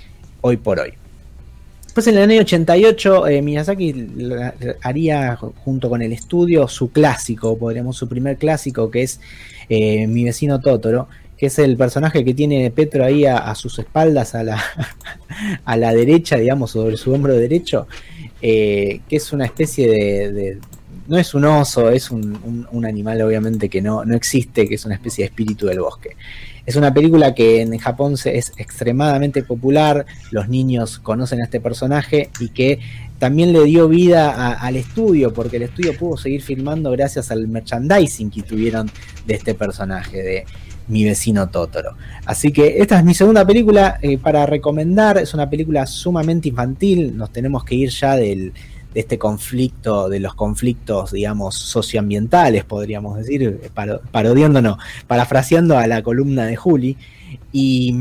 hoy 0.41 0.57
por 0.57 0.79
hoy. 0.79 0.93
Después 1.83 2.07
en 2.07 2.17
el 2.17 2.29
año 2.29 2.41
88 2.41 3.27
eh, 3.27 3.41
Miyazaki 3.41 4.07
haría 4.81 5.35
junto 5.35 5.89
con 5.89 6.01
el 6.01 6.11
estudio 6.11 6.67
su 6.67 6.91
clásico, 6.91 7.57
podríamos 7.57 7.95
su 7.95 8.09
primer 8.09 8.37
clásico 8.37 8.91
que 8.91 9.03
es 9.03 9.21
eh, 9.69 10.05
Mi 10.07 10.25
vecino 10.25 10.59
Totoro, 10.59 11.07
que 11.37 11.45
es 11.47 11.59
el 11.59 11.77
personaje 11.77 12.25
que 12.25 12.33
tiene 12.33 12.69
Petro 12.71 13.03
ahí 13.05 13.25
a, 13.25 13.53
sus 13.55 13.79
espaldas, 13.79 14.35
a 14.35 14.43
la, 14.43 14.61
a 15.65 15.77
la 15.77 15.93
derecha, 15.93 16.37
digamos, 16.37 16.71
sobre 16.71 16.97
su 16.97 17.13
hombro 17.13 17.33
derecho, 17.33 17.87
que 18.41 19.01
es 19.09 19.33
una 19.33 19.45
especie 19.45 19.87
de, 20.31 20.59
no 21.07 21.17
es 21.17 21.33
un 21.33 21.45
oso, 21.45 21.89
es 21.89 22.11
un, 22.11 22.67
un, 22.71 22.85
animal 22.85 23.21
obviamente 23.21 23.69
que 23.69 23.81
no, 23.81 24.05
no 24.05 24.15
existe, 24.15 24.67
que 24.67 24.75
es 24.75 24.85
una 24.85 24.95
especie 24.95 25.23
de 25.23 25.27
espíritu 25.27 25.67
del 25.67 25.79
bosque. 25.79 26.15
Es 26.65 26.75
una 26.75 26.93
película 26.93 27.35
que 27.35 27.61
en 27.61 27.77
Japón 27.77 28.15
es 28.25 28.53
extremadamente 28.57 29.43
popular, 29.43 30.05
los 30.31 30.49
niños 30.49 30.97
conocen 30.97 31.41
a 31.41 31.43
este 31.43 31.59
personaje 31.59 32.29
y 32.39 32.49
que 32.49 32.79
también 33.19 33.53
le 33.53 33.63
dio 33.65 33.87
vida 33.87 34.53
al 34.53 34.75
estudio, 34.75 35.31
porque 35.31 35.57
el 35.57 35.63
estudio 35.63 35.95
pudo 35.95 36.17
seguir 36.17 36.41
filmando 36.41 36.91
gracias 36.91 37.29
al 37.29 37.47
merchandising 37.47 38.31
que 38.31 38.41
tuvieron 38.41 38.89
de 39.27 39.35
este 39.35 39.53
personaje, 39.53 40.23
de 40.23 40.45
mi 40.87 41.03
vecino 41.03 41.49
Totoro. 41.49 41.95
Así 42.25 42.51
que 42.51 42.79
esta 42.79 42.97
es 42.97 43.05
mi 43.05 43.13
segunda 43.13 43.45
película 43.45 43.99
eh, 44.01 44.17
para 44.17 44.45
recomendar, 44.45 45.17
es 45.17 45.33
una 45.33 45.49
película 45.49 45.85
sumamente 45.85 46.49
infantil, 46.49 47.15
nos 47.15 47.31
tenemos 47.31 47.63
que 47.63 47.75
ir 47.75 47.89
ya 47.89 48.15
del, 48.15 48.53
de 48.95 49.01
este 49.01 49.19
conflicto, 49.19 50.07
de 50.07 50.21
los 50.21 50.35
conflictos, 50.35 51.11
digamos, 51.11 51.55
socioambientales, 51.55 52.63
podríamos 52.63 53.17
decir, 53.17 53.69
parodiándonos, 54.11 54.77
parafraseando 55.05 55.77
a 55.77 55.85
la 55.85 56.01
columna 56.01 56.45
de 56.45 56.55
Juli. 56.55 56.97
Y 57.51 57.93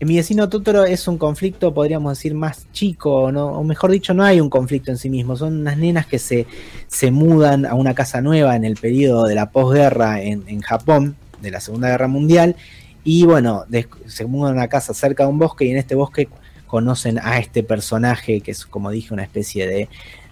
mi 0.00 0.16
vecino 0.16 0.48
Totoro 0.48 0.84
es 0.84 1.06
un 1.06 1.16
conflicto, 1.16 1.72
podríamos 1.72 2.18
decir, 2.18 2.34
más 2.34 2.66
chico, 2.72 3.30
¿no? 3.30 3.46
o 3.46 3.62
mejor 3.62 3.92
dicho, 3.92 4.12
no 4.12 4.24
hay 4.24 4.40
un 4.40 4.50
conflicto 4.50 4.90
en 4.90 4.98
sí 4.98 5.08
mismo, 5.08 5.36
son 5.36 5.60
unas 5.60 5.78
nenas 5.78 6.06
que 6.06 6.18
se, 6.18 6.48
se 6.88 7.12
mudan 7.12 7.64
a 7.64 7.74
una 7.74 7.94
casa 7.94 8.20
nueva 8.20 8.56
en 8.56 8.64
el 8.64 8.74
periodo 8.74 9.26
de 9.26 9.36
la 9.36 9.50
posguerra 9.50 10.20
en 10.20 10.60
Japón, 10.60 11.14
de 11.40 11.52
la 11.52 11.60
Segunda 11.60 11.88
Guerra 11.88 12.08
Mundial, 12.08 12.56
y 13.04 13.24
bueno, 13.24 13.64
se 14.06 14.26
mudan 14.26 14.54
a 14.54 14.56
una 14.56 14.68
casa 14.68 14.92
cerca 14.92 15.22
de 15.22 15.30
un 15.30 15.38
bosque 15.38 15.64
y 15.64 15.70
en 15.70 15.78
este 15.78 15.94
bosque 15.94 16.28
conocen 16.70 17.18
a 17.18 17.38
este 17.38 17.64
personaje 17.64 18.40
que 18.42 18.52
es, 18.52 18.64
como 18.64 18.92
dije, 18.92 19.12
una 19.12 19.24
especie 19.24 19.66
de, 19.66 19.88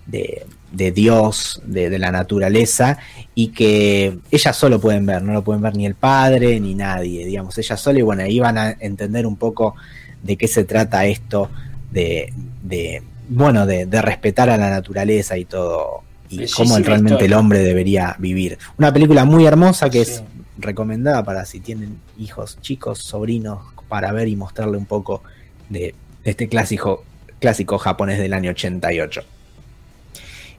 de, 0.06 0.92
dios 0.92 1.60
de, 1.66 1.98
la 1.98 2.12
naturaleza 2.12 2.98
y 3.34 3.48
que 3.48 4.20
ellas 4.30 4.56
solo 4.56 4.80
pueden 4.80 5.04
ver, 5.04 5.20
no 5.20 5.32
lo 5.32 5.42
pueden 5.42 5.62
ver 5.62 5.74
ni 5.74 5.84
el 5.84 5.96
padre 5.96 6.60
ni 6.60 6.76
nadie, 6.76 7.26
digamos, 7.26 7.58
ellas 7.58 7.80
solo 7.80 7.98
y 7.98 8.02
bueno, 8.02 8.22
ahí 8.22 8.38
van 8.38 8.56
a 8.56 8.70
entender 8.78 9.26
un 9.26 9.34
poco 9.34 9.74
de 10.22 10.36
qué 10.36 10.46
se 10.46 10.62
trata 10.62 11.06
esto 11.06 11.50
de, 11.90 12.32
de 12.62 13.02
bueno, 13.28 13.66
de, 13.66 14.00
respetar 14.00 14.48
a 14.48 14.56
la 14.56 14.70
naturaleza 14.70 15.36
y 15.36 15.44
todo, 15.44 16.02
y 16.28 16.46
cómo 16.52 16.78
realmente 16.78 17.24
el 17.24 17.32
hombre 17.32 17.58
debería 17.58 18.14
vivir. 18.20 18.58
Una 18.78 18.92
película 18.92 19.24
muy 19.24 19.44
hermosa 19.44 19.90
que 19.90 20.02
es 20.02 20.22
recomendada 20.56 21.24
para 21.24 21.44
si 21.44 21.58
tienen 21.58 21.98
hijos 22.16 22.58
chicos, 22.60 23.00
sobrinos, 23.00 23.58
para 23.88 24.12
ver 24.12 24.28
y 24.28 24.36
mostrarle 24.36 24.78
un 24.78 24.86
poco 24.86 25.22
de 25.68 25.94
este 26.30 26.48
clásico, 26.48 27.04
clásico 27.38 27.78
japonés 27.78 28.18
del 28.18 28.32
año 28.32 28.50
88. 28.50 29.22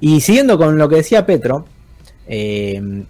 Y 0.02 0.22
siguiendo 0.22 0.58
con 0.58 0.78
lo 0.78 0.88
que 0.88 0.98
decía 0.98 1.26
Petro, 1.26 1.66
eh, 2.28 3.04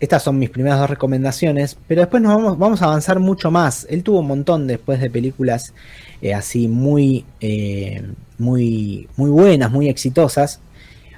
estas 0.00 0.24
son 0.24 0.36
mis 0.38 0.50
primeras 0.50 0.80
dos 0.80 0.90
recomendaciones, 0.90 1.78
pero 1.86 2.00
después 2.00 2.20
nos 2.20 2.34
vamos, 2.34 2.58
vamos, 2.58 2.82
a 2.82 2.86
avanzar 2.86 3.20
mucho 3.20 3.52
más. 3.52 3.86
Él 3.88 4.02
tuvo 4.02 4.18
un 4.18 4.26
montón 4.26 4.66
después 4.66 5.00
de 5.00 5.08
películas 5.08 5.72
eh, 6.20 6.34
así 6.34 6.66
muy, 6.66 7.24
eh, 7.40 8.02
muy, 8.38 9.08
muy 9.16 9.30
buenas, 9.30 9.70
muy 9.70 9.88
exitosas. 9.88 10.60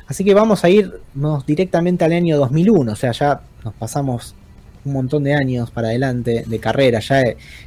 Así 0.07 0.23
que 0.23 0.35
vamos 0.35 0.65
a 0.65 0.69
irnos 0.69 1.47
directamente 1.47 2.05
al 2.05 2.13
año 2.13 2.37
2001, 2.37 2.93
o 2.93 2.95
sea, 2.95 3.13
ya 3.13 3.41
nos 3.65 3.73
pasamos 3.73 4.35
un 4.85 4.93
montón 4.93 5.25
de 5.25 5.35
años 5.35 5.71
para 5.71 5.89
adelante 5.89 6.45
de 6.47 6.59
carrera. 6.59 7.01
Ya, 7.01 7.23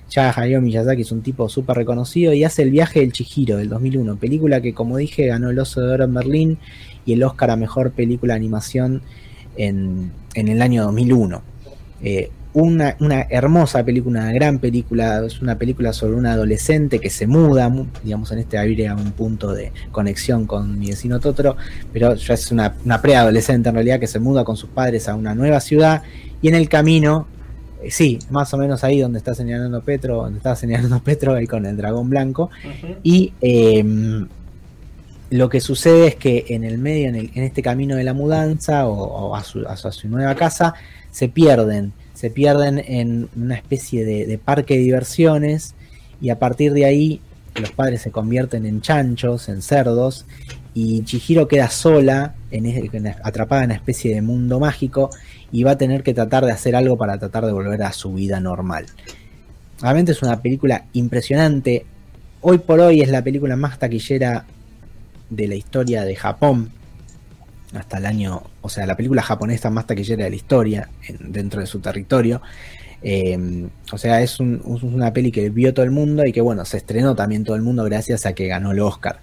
ya 0.09 0.33
Hayao 0.35 0.61
Miyazaki 0.61 1.01
es 1.01 1.11
un 1.11 1.21
tipo 1.21 1.49
súper 1.49 1.77
reconocido 1.77 2.33
y 2.33 2.43
hace 2.43 2.63
El 2.63 2.71
viaje 2.71 2.99
del 2.99 3.11
Chihiro 3.11 3.57
del 3.57 3.69
2001, 3.69 4.17
película 4.17 4.61
que 4.61 4.73
como 4.73 4.97
dije 4.97 5.27
ganó 5.27 5.49
el 5.49 5.59
Oso 5.59 5.81
de 5.81 5.93
Oro 5.93 6.03
en 6.05 6.13
Berlín 6.13 6.57
y 7.05 7.13
el 7.13 7.23
Oscar 7.23 7.51
a 7.51 7.55
Mejor 7.55 7.91
Película 7.91 8.33
de 8.33 8.37
Animación 8.37 9.01
en, 9.55 10.11
el 10.35 10.61
año 10.61 10.83
2001. 10.83 11.41
Eh, 12.03 12.29
una, 12.53 12.95
una, 12.99 13.21
hermosa 13.29 13.83
película, 13.83 14.21
una 14.21 14.31
gran 14.31 14.57
película, 14.57 15.23
es 15.25 15.41
una 15.41 15.59
película 15.59 15.93
sobre 15.93 16.15
un 16.15 16.25
adolescente 16.25 16.99
que 16.99 17.09
se 17.09 17.27
muda, 17.27 17.71
digamos 18.03 18.31
en 18.31 18.39
este 18.39 18.57
habría 18.57 18.95
un 18.95 19.11
punto 19.11 19.53
de 19.53 19.71
conexión 19.91 20.47
con 20.47 20.79
mi 20.79 20.87
vecino 20.87 21.19
Totoro, 21.19 21.55
pero 21.93 22.15
ya 22.15 22.33
es 22.33 22.51
una, 22.51 22.75
una 22.83 22.99
preadolescente 22.99 23.69
en 23.69 23.75
realidad 23.75 23.99
que 23.99 24.07
se 24.07 24.19
muda 24.19 24.43
con 24.43 24.57
sus 24.57 24.69
padres 24.69 25.07
a 25.07 25.15
una 25.15 25.35
nueva 25.35 25.59
ciudad 25.59 26.01
y 26.41 26.47
en 26.47 26.55
el 26.55 26.69
camino, 26.69 27.27
eh, 27.81 27.91
sí, 27.91 28.19
más 28.29 28.53
o 28.53 28.57
menos 28.57 28.83
ahí 28.83 28.99
donde 28.99 29.19
está 29.19 29.33
señalando 29.33 29.81
Petro, 29.81 30.23
donde 30.23 30.37
está 30.37 30.55
señalando 30.55 30.99
Petro, 31.03 31.33
ahí 31.33 31.47
con 31.47 31.65
el 31.65 31.77
dragón 31.77 32.09
blanco. 32.09 32.49
Y 33.03 33.33
em, 33.41 34.27
lo 35.29 35.49
que 35.49 35.59
sucede 35.59 36.07
es 36.07 36.15
que 36.15 36.45
en 36.49 36.63
el 36.63 36.77
medio, 36.77 37.09
en, 37.09 37.29
este 37.35 37.61
camino 37.61 37.95
de 37.95 38.03
la 38.03 38.13
mudanza 38.13 38.87
o, 38.87 39.35
a, 39.35 39.43
su, 39.43 40.07
nueva 40.07 40.35
casa, 40.35 40.73
se 41.11 41.29
pierden. 41.29 41.93
Se 42.13 42.29
pierden 42.29 42.79
en 42.79 43.29
una 43.35 43.55
especie 43.55 44.05
de, 44.05 44.37
parque 44.37 44.75
de 44.75 44.81
diversiones 44.81 45.75
y 46.19 46.29
a 46.29 46.39
partir 46.39 46.73
de 46.73 46.85
ahí 46.85 47.21
los 47.55 47.71
padres 47.71 48.01
se 48.01 48.11
convierten 48.11 48.65
en 48.65 48.81
chanchos, 48.81 49.49
en 49.49 49.61
cerdos, 49.61 50.25
y 50.73 51.03
Chihiro 51.03 51.47
queda 51.47 51.69
sola, 51.69 52.35
en, 52.51 53.07
atrapada 53.23 53.63
en 53.63 53.71
una 53.71 53.75
especie 53.75 54.13
de 54.13 54.21
mundo 54.21 54.59
mágico, 54.59 55.09
y 55.51 55.63
va 55.63 55.71
a 55.71 55.77
tener 55.77 56.03
que 56.03 56.13
tratar 56.13 56.45
de 56.45 56.51
hacer 56.51 56.75
algo 56.75 56.97
para 56.97 57.17
tratar 57.17 57.45
de 57.45 57.51
volver 57.51 57.83
a 57.83 57.93
su 57.93 58.13
vida 58.13 58.39
normal. 58.39 58.85
Realmente 59.81 60.11
es 60.11 60.21
una 60.21 60.41
película 60.41 60.85
impresionante. 60.93 61.85
Hoy 62.41 62.57
por 62.57 62.79
hoy 62.79 63.01
es 63.01 63.09
la 63.09 63.23
película 63.23 63.55
más 63.55 63.79
taquillera 63.79 64.45
de 65.29 65.47
la 65.47 65.55
historia 65.55 66.03
de 66.03 66.15
Japón. 66.15 66.71
Hasta 67.73 67.97
el 67.97 68.05
año, 68.05 68.43
o 68.61 68.69
sea, 68.69 68.85
la 68.85 68.95
película 68.95 69.21
japonesa 69.21 69.69
más 69.69 69.85
taquillera 69.85 70.23
de 70.23 70.29
la 70.29 70.35
historia 70.35 70.89
dentro 71.19 71.59
de 71.59 71.67
su 71.67 71.79
territorio. 71.79 72.41
Eh, 73.01 73.67
o 73.91 73.97
sea, 73.97 74.21
es, 74.21 74.39
una 74.39 75.13
peli 75.13 75.31
que 75.31 75.49
vio 75.49 75.73
todo 75.73 75.85
el 75.85 75.91
mundo 75.91 76.25
y 76.25 76.31
que, 76.31 76.41
bueno, 76.41 76.65
se 76.65 76.77
estrenó 76.77 77.15
también 77.15 77.43
todo 77.43 77.55
el 77.55 77.61
mundo 77.61 77.83
gracias 77.83 78.25
a 78.25 78.33
que 78.33 78.47
ganó 78.47 78.71
el 78.71 78.79
Oscar. 78.79 79.19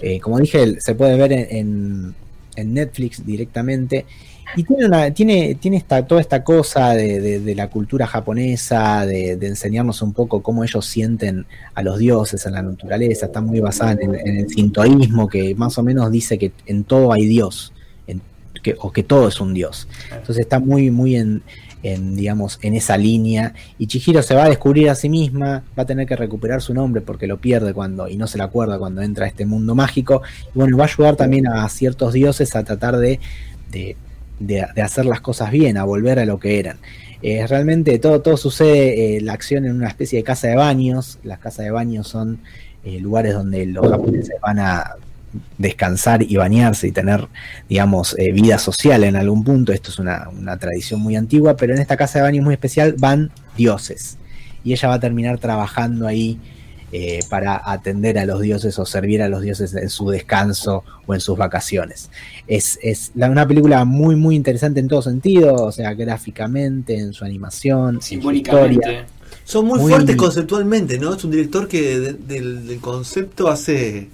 Eh, 0.00 0.20
como 0.20 0.38
dije, 0.38 0.80
se 0.80 0.94
puede 0.94 1.16
ver 1.16 1.32
en 1.32 2.14
Netflix 2.56 3.24
directamente 3.24 4.06
y 4.56 4.64
tiene, 4.64 4.86
una, 4.86 5.10
tiene, 5.10 5.54
tiene 5.54 5.82
toda 6.06 6.20
esta 6.20 6.44
cosa 6.44 6.90
de, 6.90 7.54
la 7.56 7.68
cultura 7.70 8.06
japonesa, 8.06 9.06
de, 9.06 9.32
enseñarnos 9.40 10.02
un 10.02 10.12
poco 10.12 10.42
cómo 10.42 10.62
ellos 10.62 10.84
sienten 10.84 11.46
a 11.74 11.82
los 11.82 11.98
dioses, 11.98 12.46
a 12.46 12.50
la 12.50 12.62
naturaleza. 12.62 13.26
Está 13.26 13.40
muy 13.40 13.60
basada 13.60 13.92
en, 13.92 14.14
el 14.14 14.48
sintoísmo, 14.48 15.28
que 15.28 15.54
más 15.54 15.78
o 15.78 15.82
menos 15.82 16.10
dice 16.10 16.38
que 16.38 16.52
en 16.66 16.84
todo 16.84 17.12
hay 17.12 17.26
Dios, 17.26 17.72
o 18.78 18.92
que 18.92 19.02
todo 19.02 19.28
es 19.28 19.40
un 19.40 19.54
Dios. 19.54 19.88
Entonces 20.10 20.40
está 20.40 20.58
muy, 20.58 20.90
muy 20.90 21.16
en, 21.16 21.42
digamos, 21.82 22.58
en 22.62 22.74
esa 22.74 22.96
línea. 22.96 23.54
Y 23.78 23.86
Chihiro 23.86 24.22
se 24.22 24.34
va 24.34 24.44
a 24.44 24.48
descubrir 24.48 24.88
a 24.90 24.94
sí 24.94 25.08
misma, 25.08 25.64
va 25.78 25.82
a 25.82 25.86
tener 25.86 26.06
que 26.06 26.16
recuperar 26.16 26.62
su 26.62 26.74
nombre 26.74 27.02
porque 27.02 27.26
lo 27.26 27.38
pierde 27.38 27.74
cuando, 27.74 28.08
y 28.08 28.16
no 28.16 28.26
se 28.26 28.38
le 28.38 28.44
acuerda 28.44 28.78
cuando 28.78 29.02
entra 29.02 29.24
a 29.24 29.28
este 29.28 29.46
mundo 29.46 29.74
mágico. 29.74 30.22
Y 30.54 30.58
bueno, 30.58 30.76
va 30.76 30.84
a 30.84 30.86
ayudar 30.86 31.16
también 31.16 31.48
a 31.48 31.68
ciertos 31.68 32.12
dioses 32.12 32.54
a 32.56 32.64
tratar 32.64 32.96
de 32.96 33.18
de, 34.40 34.62
hacer 34.82 35.06
las 35.06 35.20
cosas 35.20 35.50
bien, 35.50 35.76
a 35.76 35.84
volver 35.84 36.18
a 36.18 36.24
lo 36.24 36.38
que 36.38 36.58
eran. 36.58 36.78
Eh, 37.22 37.46
realmente 37.46 37.98
todo, 37.98 38.20
todo 38.20 38.36
sucede, 38.36 39.16
eh, 39.16 39.20
la 39.20 39.32
acción 39.32 39.64
en 39.64 39.76
una 39.76 39.88
especie 39.88 40.18
de 40.18 40.24
casa 40.24 40.48
de 40.48 40.56
baños. 40.56 41.18
Las 41.22 41.38
casas 41.38 41.64
de 41.64 41.70
baños 41.70 42.08
son 42.08 42.40
eh, 42.84 42.98
lugares 42.98 43.34
donde 43.34 43.66
los 43.66 43.88
japoneses 43.88 44.36
van 44.40 44.58
a 44.58 44.96
descansar 45.58 46.22
y 46.22 46.36
bañarse 46.36 46.88
y 46.88 46.92
tener, 46.92 47.28
digamos, 47.68 48.16
vida 48.34 48.58
social 48.58 49.04
en 49.04 49.16
algún 49.16 49.44
punto. 49.44 49.72
Esto 49.72 49.90
es 49.90 49.98
una, 49.98 50.28
una 50.28 50.58
tradición 50.58 51.00
muy 51.00 51.16
antigua, 51.16 51.56
pero 51.56 51.74
en 51.74 51.80
esta 51.80 51.96
casa 51.96 52.18
de 52.18 52.24
baños 52.24 52.44
muy 52.44 52.54
especial 52.54 52.94
van 52.98 53.30
dioses. 53.56 54.18
Y 54.64 54.72
ella 54.72 54.88
va 54.88 54.94
a 54.94 55.00
terminar 55.00 55.38
trabajando 55.38 56.06
ahí 56.06 56.38
eh, 56.94 57.20
para 57.30 57.58
atender 57.64 58.18
a 58.18 58.26
los 58.26 58.42
dioses 58.42 58.78
o 58.78 58.84
servir 58.84 59.22
a 59.22 59.28
los 59.30 59.40
dioses 59.40 59.74
en 59.74 59.88
su 59.88 60.10
descanso 60.10 60.84
o 61.06 61.14
en 61.14 61.20
sus 61.20 61.38
vacaciones. 61.38 62.10
Es, 62.46 62.78
una 63.14 63.48
película 63.48 63.86
muy, 63.86 64.14
muy 64.14 64.36
interesante 64.36 64.78
en 64.78 64.88
todo 64.88 65.00
sentido, 65.00 65.54
o 65.54 65.72
sea, 65.72 65.94
gráficamente, 65.94 66.98
en 66.98 67.14
su 67.14 67.24
animación, 67.24 67.94
en 67.94 68.02
su 68.02 68.30
historia. 68.30 69.06
Son 69.44 69.64
muy, 69.64 69.80
fuertes 69.80 70.16
conceptualmente, 70.16 70.98
¿no? 70.98 71.14
Es 71.14 71.24
un 71.24 71.30
director 71.30 71.66
que 71.66 71.98
del 71.98 72.78
concepto 72.82 73.48
hace 73.48 74.10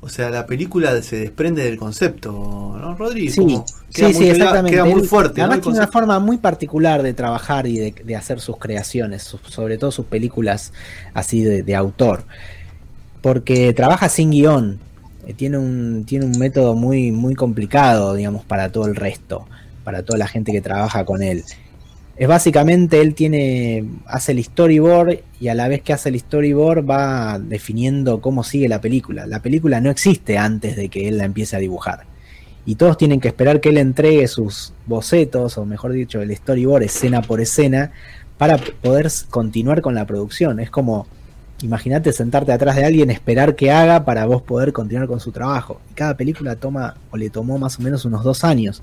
o 0.00 0.08
sea, 0.08 0.30
la 0.30 0.46
película 0.46 1.02
se 1.02 1.16
desprende 1.16 1.64
del 1.64 1.76
concepto, 1.76 2.30
¿no, 2.32 2.94
Rodri? 2.94 3.30
Sí, 3.30 3.60
sí, 3.88 4.14
sí, 4.14 4.28
exactamente. 4.28 4.70
Queda 4.70 4.84
muy 4.84 5.02
fuerte. 5.02 5.40
Además 5.40 5.60
tiene 5.60 5.78
una 5.78 5.88
forma 5.88 6.18
muy 6.20 6.36
particular 6.36 7.02
de 7.02 7.14
trabajar 7.14 7.66
y 7.66 7.90
de, 7.90 8.16
hacer 8.16 8.40
sus 8.40 8.58
creaciones, 8.58 9.22
sobre 9.22 9.76
todo 9.76 9.90
sus 9.90 10.06
películas 10.06 10.72
así 11.14 11.42
de, 11.42 11.74
autor. 11.74 12.24
porque 13.22 13.72
trabaja 13.72 14.08
sin 14.08 14.30
guion. 14.30 14.78
Eh, 15.26 15.34
tiene 15.34 15.58
un, 15.58 16.04
tiene 16.06 16.26
un 16.26 16.38
método 16.38 16.74
muy, 16.74 17.10
muy 17.10 17.34
complicado, 17.34 18.14
digamos, 18.14 18.44
para 18.44 18.70
todo 18.70 18.86
el 18.86 18.94
resto, 18.94 19.46
para 19.82 20.04
toda 20.04 20.18
la 20.18 20.28
gente 20.28 20.52
que 20.52 20.60
trabaja 20.60 21.04
con 21.04 21.22
él. 21.22 21.44
Es 22.18 22.26
básicamente, 22.26 23.00
él 23.00 23.14
tiene, 23.14 23.84
hace 24.06 24.32
el 24.32 24.42
storyboard 24.42 25.20
y 25.40 25.48
a 25.48 25.54
la 25.54 25.68
vez 25.68 25.82
que 25.82 25.92
hace 25.92 26.08
el 26.08 26.18
storyboard 26.18 26.84
va 26.84 27.38
definiendo 27.38 28.20
cómo 28.20 28.42
sigue 28.42 28.68
la 28.68 28.80
película. 28.80 29.26
La 29.26 29.40
película 29.40 29.80
no 29.80 29.90
existe 29.90 30.36
antes 30.36 30.74
de 30.74 30.88
que 30.88 31.08
él 31.08 31.18
la 31.18 31.24
empiece 31.24 31.54
a 31.54 31.60
dibujar. 31.60 32.06
Y 32.66 32.74
todos 32.74 32.98
tienen 32.98 33.20
que 33.20 33.28
esperar 33.28 33.60
que 33.60 33.68
él 33.68 33.78
entregue 33.78 34.26
sus 34.26 34.72
bocetos, 34.86 35.56
o 35.58 35.64
mejor 35.64 35.92
dicho, 35.92 36.20
el 36.20 36.36
storyboard 36.36 36.82
escena 36.82 37.22
por 37.22 37.40
escena, 37.40 37.92
para 38.36 38.58
poder 38.58 39.08
continuar 39.30 39.80
con 39.80 39.94
la 39.94 40.04
producción. 40.04 40.58
Es 40.60 40.70
como 40.70 41.06
Imagínate 41.62 42.12
sentarte 42.12 42.52
atrás 42.52 42.76
de 42.76 42.84
alguien, 42.84 43.10
esperar 43.10 43.56
que 43.56 43.72
haga 43.72 44.04
para 44.04 44.26
vos 44.26 44.42
poder 44.42 44.72
continuar 44.72 45.08
con 45.08 45.18
su 45.18 45.32
trabajo. 45.32 45.80
Y 45.90 45.94
cada 45.94 46.16
película 46.16 46.54
toma 46.54 46.96
o 47.10 47.16
le 47.16 47.30
tomó 47.30 47.58
más 47.58 47.78
o 47.80 47.82
menos 47.82 48.04
unos 48.04 48.22
dos 48.22 48.44
años. 48.44 48.82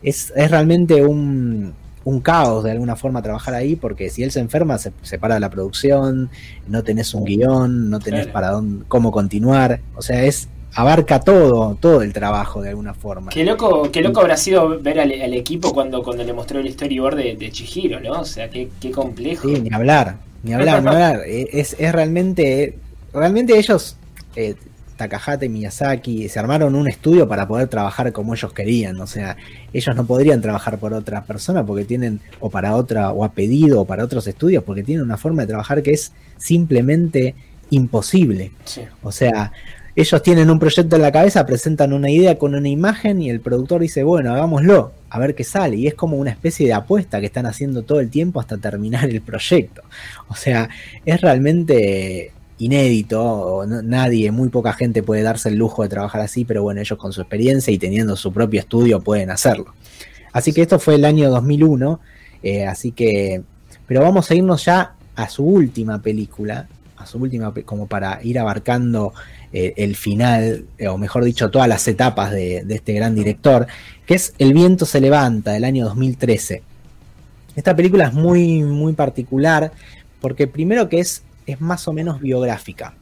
Es, 0.00 0.32
realmente 0.36 1.04
un, 1.04 1.74
caos 2.20 2.64
de 2.64 2.72
alguna 2.72 2.96
forma 2.96 3.22
trabajar 3.22 3.54
ahí, 3.54 3.76
porque 3.76 4.10
si 4.10 4.22
él 4.22 4.30
se 4.30 4.40
enferma, 4.40 4.78
se, 4.78 4.92
para 5.18 5.40
la 5.40 5.50
producción, 5.50 6.30
no 6.68 6.82
tenés 6.82 7.14
un 7.14 7.24
guion, 7.24 7.90
no 7.90 8.00
tenés 8.00 8.26
para 8.26 8.50
dónde, 8.50 8.84
cómo 8.88 9.10
continuar. 9.10 9.80
O 9.96 10.02
sea, 10.02 10.24
es 10.24 10.48
abarca 10.74 11.20
todo, 11.20 11.76
todo 11.80 12.02
el 12.02 12.12
trabajo 12.12 12.60
de 12.60 12.70
alguna 12.70 12.94
forma. 12.94 13.30
Qué 13.30 13.44
loco, 13.44 13.90
qué 13.90 14.02
loco 14.02 14.20
habrá 14.20 14.36
sido 14.36 14.80
ver 14.80 15.00
al, 15.00 15.34
equipo 15.34 15.72
cuando, 15.72 16.02
cuando 16.02 16.24
le 16.24 16.32
mostró 16.32 16.60
el 16.60 16.72
storyboard 16.72 17.16
de, 17.16 17.36
de 17.36 17.50
Chihiro, 17.50 18.00
¿no? 18.00 18.20
O 18.20 18.24
sea, 18.24 18.50
qué, 18.50 18.68
qué 18.80 18.90
complejo. 18.90 19.48
Sí, 19.48 19.60
ni 19.60 19.74
hablar. 19.74 20.16
Ni 20.42 20.52
hablar, 20.52 20.82
ni 20.82 20.88
hablar. 20.88 21.20
Eh, 21.26 21.48
es, 21.52 21.76
es 21.78 21.92
realmente. 21.92 22.78
Realmente 23.12 23.56
ellos, 23.56 23.96
eh, 24.34 24.56
Takahata 24.96 25.44
y 25.44 25.48
Miyazaki, 25.48 26.28
se 26.28 26.38
armaron 26.38 26.74
un 26.74 26.88
estudio 26.88 27.28
para 27.28 27.46
poder 27.48 27.68
trabajar 27.68 28.12
como 28.12 28.34
ellos 28.34 28.52
querían. 28.52 29.00
O 29.00 29.06
sea, 29.06 29.36
ellos 29.72 29.94
no 29.96 30.06
podrían 30.06 30.40
trabajar 30.40 30.78
por 30.78 30.92
otra 30.92 31.24
persona 31.24 31.64
porque 31.64 31.84
tienen, 31.84 32.20
o 32.40 32.50
para 32.50 32.76
otra, 32.76 33.10
o 33.12 33.24
a 33.24 33.32
pedido, 33.32 33.80
o 33.80 33.84
para 33.84 34.04
otros 34.04 34.26
estudios, 34.26 34.62
porque 34.64 34.82
tienen 34.82 35.04
una 35.04 35.16
forma 35.16 35.42
de 35.42 35.48
trabajar 35.48 35.82
que 35.82 35.92
es 35.92 36.12
simplemente 36.36 37.34
imposible. 37.70 38.52
O 39.02 39.10
sea, 39.10 39.52
ellos 39.96 40.22
tienen 40.22 40.50
un 40.50 40.58
proyecto 40.58 40.96
en 40.96 41.02
la 41.02 41.12
cabeza, 41.12 41.46
presentan 41.46 41.92
una 41.92 42.10
idea 42.10 42.36
con 42.36 42.54
una 42.54 42.68
imagen 42.68 43.22
y 43.22 43.30
el 43.30 43.40
productor 43.40 43.80
dice, 43.80 44.02
bueno, 44.02 44.32
hagámoslo, 44.32 44.92
a 45.08 45.18
ver 45.20 45.36
qué 45.36 45.44
sale. 45.44 45.76
Y 45.76 45.86
es 45.86 45.94
como 45.94 46.16
una 46.16 46.30
especie 46.30 46.66
de 46.66 46.72
apuesta 46.72 47.20
que 47.20 47.26
están 47.26 47.46
haciendo 47.46 47.82
todo 47.82 48.00
el 48.00 48.10
tiempo 48.10 48.40
hasta 48.40 48.58
terminar 48.58 49.08
el 49.08 49.22
proyecto. 49.22 49.82
O 50.28 50.34
sea, 50.34 50.68
es 51.04 51.20
realmente 51.20 52.32
inédito, 52.58 53.64
nadie, 53.66 54.30
muy 54.30 54.48
poca 54.48 54.72
gente 54.72 55.02
puede 55.02 55.22
darse 55.22 55.48
el 55.48 55.56
lujo 55.56 55.82
de 55.82 55.88
trabajar 55.88 56.20
así, 56.20 56.44
pero 56.44 56.62
bueno, 56.62 56.80
ellos 56.80 56.98
con 56.98 57.12
su 57.12 57.20
experiencia 57.20 57.72
y 57.72 57.78
teniendo 57.78 58.16
su 58.16 58.32
propio 58.32 58.60
estudio 58.60 59.00
pueden 59.00 59.30
hacerlo. 59.30 59.74
Así 60.32 60.52
que 60.52 60.62
esto 60.62 60.78
fue 60.78 60.96
el 60.96 61.04
año 61.04 61.30
2001, 61.30 62.00
eh, 62.42 62.66
así 62.66 62.92
que, 62.92 63.42
pero 63.86 64.02
vamos 64.02 64.30
a 64.30 64.34
irnos 64.34 64.64
ya 64.64 64.94
a 65.16 65.28
su 65.28 65.44
última 65.44 66.00
película, 66.02 66.68
a 66.96 67.06
su 67.06 67.18
última, 67.18 67.52
como 67.64 67.86
para 67.86 68.20
ir 68.22 68.38
abarcando 68.38 69.12
eh, 69.52 69.74
el 69.76 69.94
final, 69.94 70.64
eh, 70.78 70.88
o 70.88 70.98
mejor 70.98 71.24
dicho, 71.24 71.50
todas 71.50 71.68
las 71.68 71.86
etapas 71.86 72.32
de, 72.32 72.64
este 72.68 72.92
gran 72.92 73.14
director, 73.14 73.66
que 74.06 74.14
es 74.14 74.34
El 74.38 74.52
viento 74.52 74.86
se 74.86 75.00
levanta, 75.00 75.52
del 75.52 75.64
año 75.64 75.84
2013. 75.84 76.62
Esta 77.54 77.76
película 77.76 78.08
es 78.08 78.12
muy, 78.12 78.62
muy 78.62 78.94
particular, 78.94 79.70
porque 80.20 80.48
primero 80.48 80.88
que 80.88 80.98
es, 80.98 81.22
es 81.46 81.60
más 81.60 81.86
o 81.88 81.92
menos 81.92 82.20
biográfica. 82.20 82.94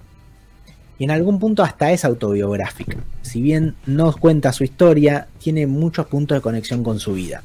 Y 0.98 1.04
en 1.04 1.10
algún 1.10 1.38
punto 1.38 1.62
hasta 1.62 1.90
es 1.92 2.04
autobiográfica. 2.04 2.98
Si 3.22 3.42
bien 3.42 3.74
no 3.86 4.12
cuenta 4.14 4.52
su 4.52 4.64
historia, 4.64 5.26
tiene 5.38 5.66
muchos 5.66 6.06
puntos 6.06 6.36
de 6.36 6.42
conexión 6.42 6.84
con 6.84 7.00
su 7.00 7.14
vida. 7.14 7.42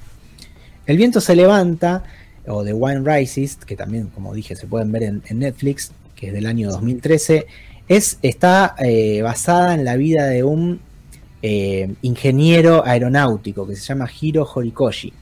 El 0.85 0.97
viento 0.97 1.21
se 1.21 1.35
levanta, 1.35 2.03
o 2.47 2.63
The 2.63 2.73
Wine 2.73 3.01
Rises, 3.03 3.57
que 3.57 3.75
también, 3.75 4.07
como 4.07 4.33
dije, 4.33 4.55
se 4.55 4.67
pueden 4.67 4.91
ver 4.91 5.03
en, 5.03 5.21
Netflix, 5.31 5.91
que 6.15 6.27
es 6.27 6.33
del 6.33 6.45
año 6.45 6.69
2013, 6.69 7.45
es, 7.87 8.19
está 8.21 8.75
eh, 8.79 9.21
basada 9.21 9.73
en 9.73 9.85
la 9.85 9.95
vida 9.95 10.25
de 10.27 10.43
un 10.43 10.79
eh, 11.41 11.93
ingeniero 12.01 12.85
aeronáutico 12.85 13.67
que 13.67 13.75
se 13.75 13.83
llama 13.83 14.09
Hiro 14.19 14.47
Horikoshi. 14.53 15.13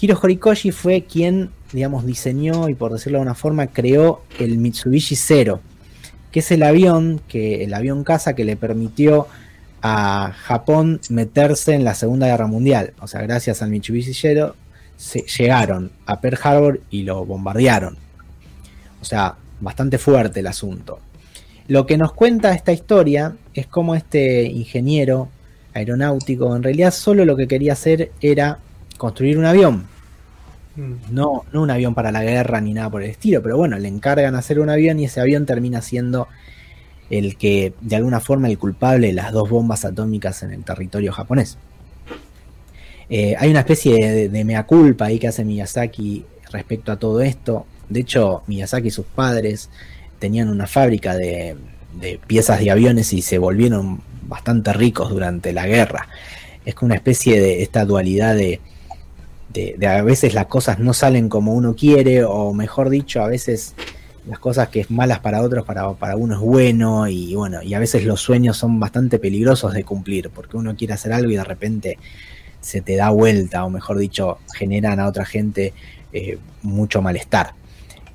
Hiro 0.00 0.18
Horikoshi 0.22 0.70
fue 0.70 1.04
quien, 1.04 1.50
digamos, 1.72 2.06
diseñó 2.06 2.68
y 2.68 2.74
por 2.74 2.92
decirlo 2.92 3.18
de 3.18 3.22
una 3.22 3.34
forma, 3.34 3.68
creó 3.68 4.22
el 4.38 4.58
Mitsubishi 4.58 5.16
Zero, 5.16 5.60
que 6.32 6.40
es 6.40 6.50
el 6.50 6.62
avión, 6.62 7.20
que, 7.28 7.64
el 7.64 7.74
avión 7.74 8.04
casa 8.04 8.34
que 8.34 8.44
le 8.44 8.56
permitió 8.56 9.26
a 9.82 10.32
Japón 10.36 11.00
meterse 11.08 11.74
en 11.74 11.84
la 11.84 11.94
Segunda 11.94 12.26
Guerra 12.26 12.46
Mundial. 12.46 12.94
O 13.00 13.06
sea, 13.06 13.22
gracias 13.22 13.62
al 13.62 13.70
Mitsubishi 13.70 14.14
Zero 14.14 14.56
se 14.96 15.20
llegaron 15.22 15.92
a 16.06 16.20
Pearl 16.20 16.38
Harbor 16.42 16.80
y 16.90 17.02
lo 17.02 17.24
bombardearon. 17.24 17.96
O 19.00 19.04
sea, 19.04 19.36
bastante 19.60 19.98
fuerte 19.98 20.40
el 20.40 20.46
asunto. 20.46 20.98
Lo 21.68 21.86
que 21.86 21.98
nos 21.98 22.12
cuenta 22.12 22.54
esta 22.54 22.72
historia 22.72 23.36
es 23.54 23.66
cómo 23.66 23.94
este 23.94 24.44
ingeniero 24.44 25.28
aeronáutico 25.74 26.56
en 26.56 26.62
realidad 26.62 26.92
solo 26.92 27.24
lo 27.24 27.36
que 27.36 27.46
quería 27.46 27.74
hacer 27.74 28.10
era 28.20 28.58
construir 28.96 29.38
un 29.38 29.44
avión. 29.44 29.86
Mm. 30.78 31.12
No, 31.12 31.44
no 31.52 31.62
un 31.62 31.70
avión 31.70 31.94
para 31.94 32.12
la 32.12 32.22
guerra 32.22 32.60
ni 32.60 32.72
nada 32.72 32.88
por 32.88 33.02
el 33.02 33.10
estilo, 33.10 33.42
pero 33.42 33.56
bueno, 33.56 33.78
le 33.78 33.88
encargan 33.88 34.36
hacer 34.36 34.60
un 34.60 34.70
avión 34.70 35.00
y 35.00 35.06
ese 35.06 35.20
avión 35.20 35.44
termina 35.44 35.82
siendo 35.82 36.28
el 37.10 37.36
que, 37.36 37.72
de 37.80 37.96
alguna 37.96 38.20
forma, 38.20 38.48
el 38.48 38.58
culpable 38.58 39.08
de 39.08 39.12
las 39.12 39.32
dos 39.32 39.50
bombas 39.50 39.84
atómicas 39.84 40.44
en 40.44 40.52
el 40.52 40.62
territorio 40.62 41.12
japonés. 41.12 41.58
Eh, 43.10 43.34
hay 43.38 43.50
una 43.50 43.60
especie 43.60 43.94
de, 43.94 44.28
de, 44.28 44.44
mea 44.44 44.64
culpa 44.66 45.06
ahí 45.06 45.18
que 45.18 45.26
hace 45.26 45.44
Miyazaki 45.44 46.24
respecto 46.52 46.92
a 46.92 46.98
todo 46.98 47.22
esto. 47.22 47.66
De 47.88 48.00
hecho, 48.00 48.42
Miyazaki 48.46 48.88
y 48.88 48.90
sus 48.92 49.06
padres 49.06 49.70
tenían 50.18 50.48
una 50.48 50.66
fábrica 50.66 51.16
de, 51.16 51.56
piezas 52.26 52.60
de 52.60 52.70
aviones 52.70 53.12
y 53.12 53.22
se 53.22 53.38
volvieron 53.38 54.00
bastante 54.28 54.72
ricos 54.72 55.10
durante 55.10 55.52
la 55.52 55.66
guerra. 55.66 56.08
Es 56.64 56.74
como 56.74 56.88
una 56.88 56.96
especie 56.96 57.40
de 57.40 57.62
esta 57.62 57.84
dualidad 57.84 58.36
de, 58.36 58.60
de, 59.52 59.86
a 59.86 60.02
veces 60.02 60.34
las 60.34 60.46
cosas 60.46 60.78
no 60.78 60.92
salen 60.92 61.28
como 61.28 61.54
uno 61.54 61.74
quiere, 61.74 62.24
o 62.24 62.52
mejor 62.52 62.90
dicho, 62.90 63.22
a 63.22 63.28
veces 63.28 63.74
las 64.26 64.38
cosas 64.38 64.68
que 64.68 64.80
es 64.80 64.90
malas 64.90 65.20
para 65.20 65.42
otros, 65.42 65.64
para, 65.64 65.92
para 65.94 66.16
uno 66.16 66.34
es 66.34 66.40
bueno, 66.40 67.08
y 67.08 67.34
bueno, 67.34 67.62
y 67.62 67.74
a 67.74 67.78
veces 67.78 68.04
los 68.04 68.20
sueños 68.20 68.56
son 68.56 68.78
bastante 68.78 69.18
peligrosos 69.18 69.72
de 69.72 69.84
cumplir, 69.84 70.30
porque 70.30 70.56
uno 70.56 70.76
quiere 70.76 70.94
hacer 70.94 71.12
algo 71.12 71.30
y 71.30 71.36
de 71.36 71.44
repente 71.44 71.98
se 72.60 72.80
te 72.80 72.96
da 72.96 73.10
vuelta, 73.10 73.64
o 73.64 73.70
mejor 73.70 73.98
dicho, 73.98 74.38
generan 74.54 75.00
a 75.00 75.06
otra 75.08 75.24
gente 75.24 75.72
eh, 76.12 76.38
mucho 76.62 77.00
malestar. 77.00 77.54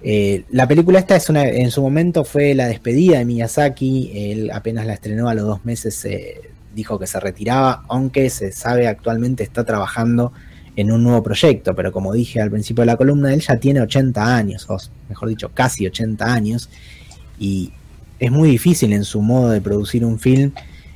Eh, 0.06 0.44
la 0.52 0.68
película 0.68 1.00
esta 1.00 1.16
es 1.16 1.30
una, 1.30 1.46
en 1.46 1.72
su 1.72 1.82
momento 1.82 2.26
fue 2.26 2.54
la 2.54 2.68
despedida 2.68 3.20
de 3.20 3.26
Miyazaki, 3.26 4.12
él 4.14 4.52
apenas 4.52 4.86
la 4.86 4.94
estrenó 4.94 5.30
a 5.30 5.34
los 5.34 5.46
dos 5.46 5.66
meses, 5.66 6.04
eh, 6.06 6.42
dijo 6.76 7.00
que 7.00 7.08
se 7.08 7.20
retiraba, 7.20 7.86
aunque 7.88 8.30
se 8.30 8.52
sabe 8.52 8.88
actualmente 8.88 9.44
está 9.44 9.64
trabajando 9.64 10.34
en 10.76 10.92
un 10.92 11.04
nuevo 11.04 11.22
proyecto, 11.24 11.76
pero 11.76 11.92
como 11.92 12.14
dije 12.14 12.42
al 12.42 12.52
principio 12.52 12.82
de 12.82 12.88
la 12.88 12.98
columna, 12.98 13.34
él 13.34 13.42
ya 13.42 13.58
tiene 13.58 13.82
80 13.82 14.36
años, 14.36 14.66
o 14.70 14.78
mejor 15.10 15.30
dicho, 15.30 15.50
casi 15.54 15.86
80 15.86 16.34
años, 16.34 16.70
y 17.40 17.72
es 18.20 18.32
muy 18.32 18.50
difícil 18.50 18.94
en 18.94 19.04
su 19.04 19.22
modo 19.22 19.50
de 19.50 19.62
producir 19.62 20.06
un 20.06 20.20
film 20.20 20.52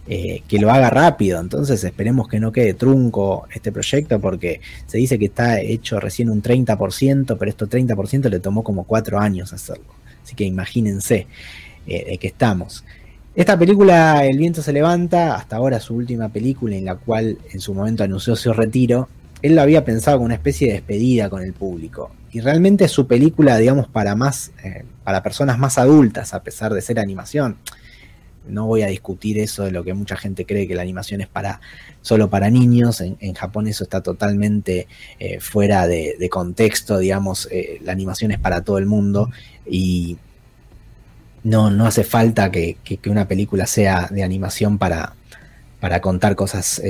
eh, 0.10 0.42
que 0.48 0.60
lo 0.60 0.72
haga 0.72 0.90
rápido. 0.90 1.40
Entonces 1.40 1.84
esperemos 1.84 2.30
que 2.30 2.40
no 2.40 2.52
quede 2.54 2.74
trunco 2.74 3.46
este 3.54 3.74
proyecto 3.74 4.22
porque 4.22 4.62
se 4.86 4.98
dice 4.98 5.20
que 5.20 5.26
está 5.26 5.60
hecho 5.60 6.00
recién 6.00 6.30
un 6.30 6.42
30%, 6.42 7.36
pero 7.38 7.52
esto 7.52 7.68
30% 7.68 8.30
le 8.30 8.40
tomó 8.40 8.64
como 8.64 8.86
4 8.86 9.20
años 9.20 9.52
hacerlo. 9.52 9.84
Así 10.24 10.36
que 10.36 10.46
imagínense 10.46 11.28
eh, 11.86 12.06
de 12.12 12.18
qué 12.18 12.28
estamos. 12.28 12.86
Esta 13.36 13.60
película, 13.60 14.26
El 14.26 14.38
viento 14.38 14.62
se 14.62 14.74
levanta, 14.74 15.36
hasta 15.36 15.58
ahora 15.58 15.80
su 15.80 15.94
última 15.94 16.30
película 16.30 16.76
en 16.76 16.86
la 16.86 16.96
cual 16.96 17.38
en 17.52 17.60
su 17.60 17.74
momento 17.74 18.04
anunció 18.04 18.36
su 18.36 18.52
retiro, 18.54 19.10
él 19.42 19.56
lo 19.56 19.62
había 19.62 19.86
pensado 19.86 20.18
como 20.18 20.26
una 20.26 20.36
especie 20.36 20.68
de 20.68 20.74
despedida 20.74 21.30
con 21.30 21.42
el 21.42 21.54
público. 21.54 22.12
Y 22.32 22.42
realmente 22.42 22.88
su 22.88 23.08
película, 23.08 23.58
digamos, 23.58 23.88
para 23.88 24.16
más, 24.16 24.52
eh, 24.64 24.84
para 25.04 25.24
personas 25.24 25.58
más 25.58 25.78
adultas, 25.78 26.34
a 26.34 26.44
pesar 26.44 26.74
de 26.74 26.82
ser 26.82 27.00
animación 27.00 27.58
no 28.50 28.66
voy 28.66 28.82
a 28.82 28.88
discutir 28.88 29.40
eso 29.40 29.64
de 29.64 29.72
lo 29.72 29.84
que 29.84 29.94
mucha 29.94 30.16
gente 30.16 30.46
cree 30.46 30.68
que 30.68 30.76
la 30.76 30.82
animación 30.82 31.22
es 31.22 31.28
para 31.28 31.60
solo 32.02 32.30
para 32.30 32.50
niños. 32.50 33.02
En, 33.02 33.34
Japón 33.34 33.68
eso 33.68 33.84
está 33.84 34.02
totalmente 34.02 34.88
eh, 35.20 35.40
fuera 35.40 35.88
de, 35.88 36.28
contexto, 36.32 36.98
digamos, 36.98 37.48
eh, 37.52 37.80
la 37.84 37.92
animación 37.92 38.32
es 38.32 38.40
para 38.40 38.62
todo 38.62 38.78
el 38.78 38.86
mundo 38.86 39.30
y 39.66 40.18
no, 41.44 41.70
no 41.70 41.86
hace 41.86 42.04
falta 42.04 42.52
que, 42.52 42.78
una 43.08 43.28
película 43.28 43.68
sea 43.68 44.08
de 44.12 44.24
animación 44.24 44.78
para, 44.78 45.16
para 45.80 46.02
contar 46.02 46.36
cosas 46.36 46.82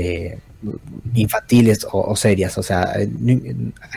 infantiles 1.13 1.85
o, 1.91 2.15
serias. 2.15 2.57
O 2.57 2.63
sea, 2.63 2.93
no, 3.19 3.39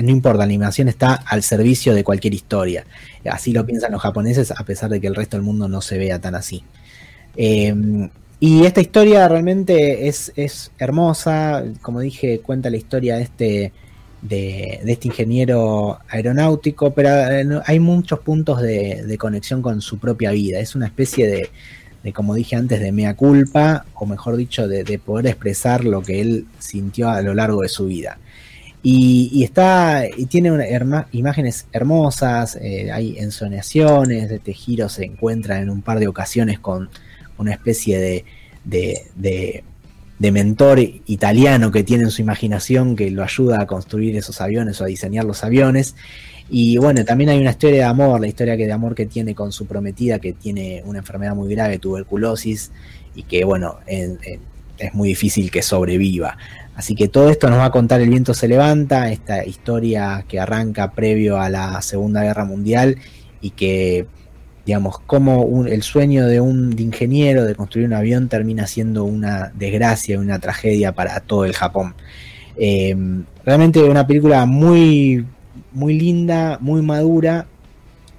no, 0.00 0.10
importa, 0.10 0.38
la 0.38 0.44
animación 0.44 0.88
está 0.88 1.14
al 1.14 1.42
servicio 1.42 1.94
de 1.94 2.04
cualquier 2.04 2.34
historia. 2.34 2.84
Así 3.30 3.52
lo 3.52 3.64
piensan 3.66 3.92
los 3.92 4.02
japoneses, 4.02 4.50
a 4.50 4.64
pesar 4.64 4.90
de 4.90 5.00
que 5.00 5.06
el 5.06 5.14
resto 5.14 5.36
del 5.36 5.44
mundo 5.44 5.68
no 5.68 5.80
se 5.80 5.98
vea 5.98 6.18
tan 6.18 6.34
así. 6.34 6.62
Eh, 7.36 7.74
y 8.40 8.64
esta 8.64 8.80
historia 8.80 9.28
realmente 9.28 10.08
es, 10.08 10.32
es, 10.34 10.72
hermosa, 10.78 11.62
como 11.82 12.00
dije, 12.00 12.40
cuenta 12.40 12.70
la 12.70 12.78
historia 12.78 13.16
de 13.16 13.22
este, 13.22 13.72
de, 14.22 14.80
este 14.86 15.08
ingeniero 15.08 15.98
aeronáutico, 16.08 16.92
pero 16.94 17.10
eh, 17.10 17.60
hay 17.66 17.80
muchos 17.80 18.20
puntos 18.20 18.62
de, 18.62 19.04
de, 19.06 19.18
conexión 19.18 19.60
con 19.60 19.82
su 19.82 19.98
propia 19.98 20.30
vida. 20.30 20.58
Es 20.58 20.74
una 20.74 20.86
especie 20.86 21.26
de, 21.26 21.50
de 22.02 22.12
como 22.12 22.34
dije 22.34 22.56
antes, 22.56 22.80
de 22.80 22.92
mea 22.92 23.14
culpa, 23.14 23.84
o 23.94 24.06
mejor 24.06 24.36
dicho, 24.36 24.66
de, 24.68 24.84
de, 24.84 24.98
poder 24.98 25.26
expresar 25.26 25.84
lo 25.84 26.02
que 26.02 26.20
él 26.20 26.46
sintió 26.58 27.10
a 27.10 27.20
lo 27.22 27.34
largo 27.34 27.62
de 27.62 27.68
su 27.68 27.86
vida. 27.86 28.18
Y, 28.82 29.44
está, 29.44 30.06
y 30.08 30.24
tiene 30.26 30.50
una, 30.50 31.06
imágenes 31.12 31.66
hermosas, 31.70 32.56
eh, 32.56 32.90
hay 32.90 33.18
ensonaciones, 33.18 34.30
este 34.30 34.54
giro 34.54 34.88
se 34.88 35.04
encuentra 35.04 35.60
en 35.60 35.68
un 35.68 35.82
par 35.82 35.98
de 35.98 36.08
ocasiones 36.08 36.58
con 36.60 36.88
una 37.36 37.52
especie 37.52 37.98
de, 37.98 38.24
de, 39.14 39.64
de, 40.20 40.30
mentor 40.30 40.78
italiano 40.78 41.72
que 41.72 41.82
tiene 41.82 42.04
en 42.04 42.10
su 42.10 42.22
imaginación 42.22 42.94
que 42.94 43.10
lo 43.10 43.24
ayuda 43.24 43.60
a 43.60 43.66
construir 43.66 44.16
esos 44.16 44.40
aviones 44.40 44.80
o 44.80 44.84
a 44.84 44.86
diseñar 44.86 45.24
los 45.24 45.42
aviones. 45.42 45.96
Y 46.48 46.76
bueno, 46.76 47.04
también 47.04 47.30
hay 47.30 47.40
una 47.40 47.50
historia 47.50 47.78
de 47.78 47.84
amor, 47.84 48.20
la 48.20 48.26
historia 48.26 48.56
de 48.56 48.72
amor 48.72 48.94
que 48.94 49.06
tiene 49.06 49.34
con 49.34 49.52
su 49.52 49.66
prometida, 49.66 50.18
que 50.18 50.32
tiene 50.32 50.82
una 50.84 50.98
enfermedad 50.98 51.34
muy 51.34 51.52
grave, 51.54 51.78
tuberculosis, 51.78 52.70
y 53.14 53.22
que 53.22 53.44
bueno, 53.44 53.78
en, 53.86 54.18
en, 54.22 54.40
es 54.80 54.94
muy 54.94 55.08
difícil 55.08 55.50
que 55.50 55.62
sobreviva. 55.62 56.36
Así 56.74 56.94
que 56.94 57.08
todo 57.08 57.28
esto 57.28 57.50
nos 57.50 57.58
va 57.58 57.66
a 57.66 57.70
contar 57.70 58.00
El 58.00 58.08
viento 58.08 58.32
se 58.32 58.48
levanta, 58.48 59.12
esta 59.12 59.44
historia 59.44 60.24
que 60.26 60.40
arranca 60.40 60.92
previo 60.92 61.38
a 61.38 61.50
la 61.50 61.80
Segunda 61.82 62.22
Guerra 62.22 62.44
Mundial 62.44 62.96
y 63.40 63.50
que 63.50 64.06
digamos, 64.66 64.98
como 65.00 65.42
un, 65.42 65.68
el 65.68 65.82
sueño 65.82 66.26
de 66.26 66.40
un 66.40 66.78
ingeniero 66.78 67.44
de 67.44 67.54
construir 67.54 67.86
un 67.86 67.94
avión 67.94 68.28
termina 68.28 68.66
siendo 68.66 69.04
una 69.04 69.52
desgracia, 69.54 70.18
una 70.18 70.38
tragedia 70.38 70.92
para 70.92 71.20
todo 71.20 71.44
el 71.44 71.54
Japón. 71.54 71.94
Eh, 72.56 72.94
realmente 73.44 73.82
una 73.82 74.06
película 74.06 74.44
muy, 74.46 75.26
muy 75.72 75.98
linda, 75.98 76.58
muy 76.60 76.82
madura 76.82 77.46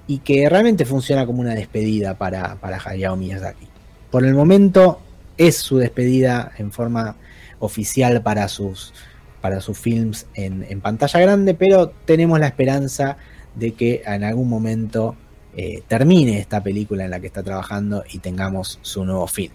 y 0.06 0.18
que 0.18 0.48
realmente 0.48 0.84
funciona 0.84 1.26
como 1.26 1.40
una 1.40 1.54
despedida 1.54 2.18
para, 2.18 2.56
para 2.56 2.80
Hayao 2.84 3.16
Miyazaki. 3.16 3.68
Por 4.10 4.24
el 4.24 4.34
momento 4.34 5.00
es 5.38 5.56
su 5.56 5.78
despedida 5.78 6.52
en 6.58 6.72
forma 6.72 7.16
oficial 7.60 8.20
para 8.22 8.48
sus, 8.48 8.92
para 9.40 9.60
sus 9.60 9.78
films 9.78 10.26
en 10.34 10.80
pantalla 10.80 11.20
grande, 11.20 11.54
pero 11.54 11.90
tenemos 12.04 12.38
la 12.40 12.48
esperanza 12.48 13.16
de 13.54 13.72
que 13.72 14.02
en 14.04 14.24
algún 14.24 14.48
momento 14.48 15.16
eh, 15.56 15.82
termine 15.86 16.38
esta 16.38 16.62
película 16.62 17.04
en 17.04 17.10
la 17.10 17.20
que 17.20 17.26
está 17.26 17.42
trabajando 17.42 18.04
y 18.10 18.18
tengamos 18.18 18.78
su 18.82 19.04
nuevo 19.04 19.26
film. 19.26 19.52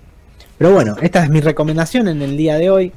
Pero 0.57 0.71
bueno, 0.71 0.95
esta 1.01 1.23
es 1.23 1.29
mi 1.29 1.41
recomendación 1.41 2.07
en 2.07 2.21
el 2.21 2.37
día 2.37 2.57
de 2.57 2.69
hoy. 2.69 2.91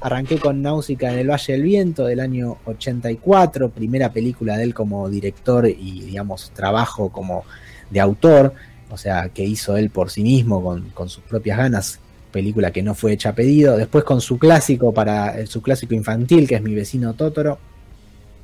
Arranqué 0.00 0.38
con 0.38 0.62
Náusica 0.62 1.12
en 1.12 1.18
el 1.18 1.30
Valle 1.30 1.52
del 1.52 1.62
Viento 1.62 2.04
del 2.04 2.20
año 2.20 2.58
84, 2.64 3.70
primera 3.70 4.12
película 4.12 4.56
de 4.56 4.64
él 4.64 4.74
como 4.74 5.08
director 5.08 5.66
y 5.66 6.02
digamos 6.02 6.52
trabajo 6.54 7.10
como 7.10 7.44
de 7.90 7.98
autor, 7.98 8.54
o 8.90 8.96
sea, 8.96 9.28
que 9.30 9.44
hizo 9.44 9.76
él 9.76 9.90
por 9.90 10.10
sí 10.10 10.22
mismo 10.22 10.62
con, 10.94 11.08
sus 11.08 11.24
propias 11.24 11.58
ganas, 11.58 12.00
película 12.30 12.70
que 12.70 12.82
no 12.82 12.94
fue 12.94 13.12
hecha 13.12 13.30
a 13.30 13.34
pedido. 13.34 13.76
Después 13.76 14.04
con 14.04 14.20
su 14.20 14.38
clásico 14.38 14.92
para 14.92 15.44
su 15.46 15.62
clásico 15.62 15.94
infantil, 15.94 16.46
que 16.46 16.54
es 16.54 16.62
Mi 16.62 16.74
vecino 16.74 17.14
Totoro, 17.14 17.58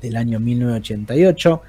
del 0.01 0.17
año 0.17 0.39
1988. 0.39 1.61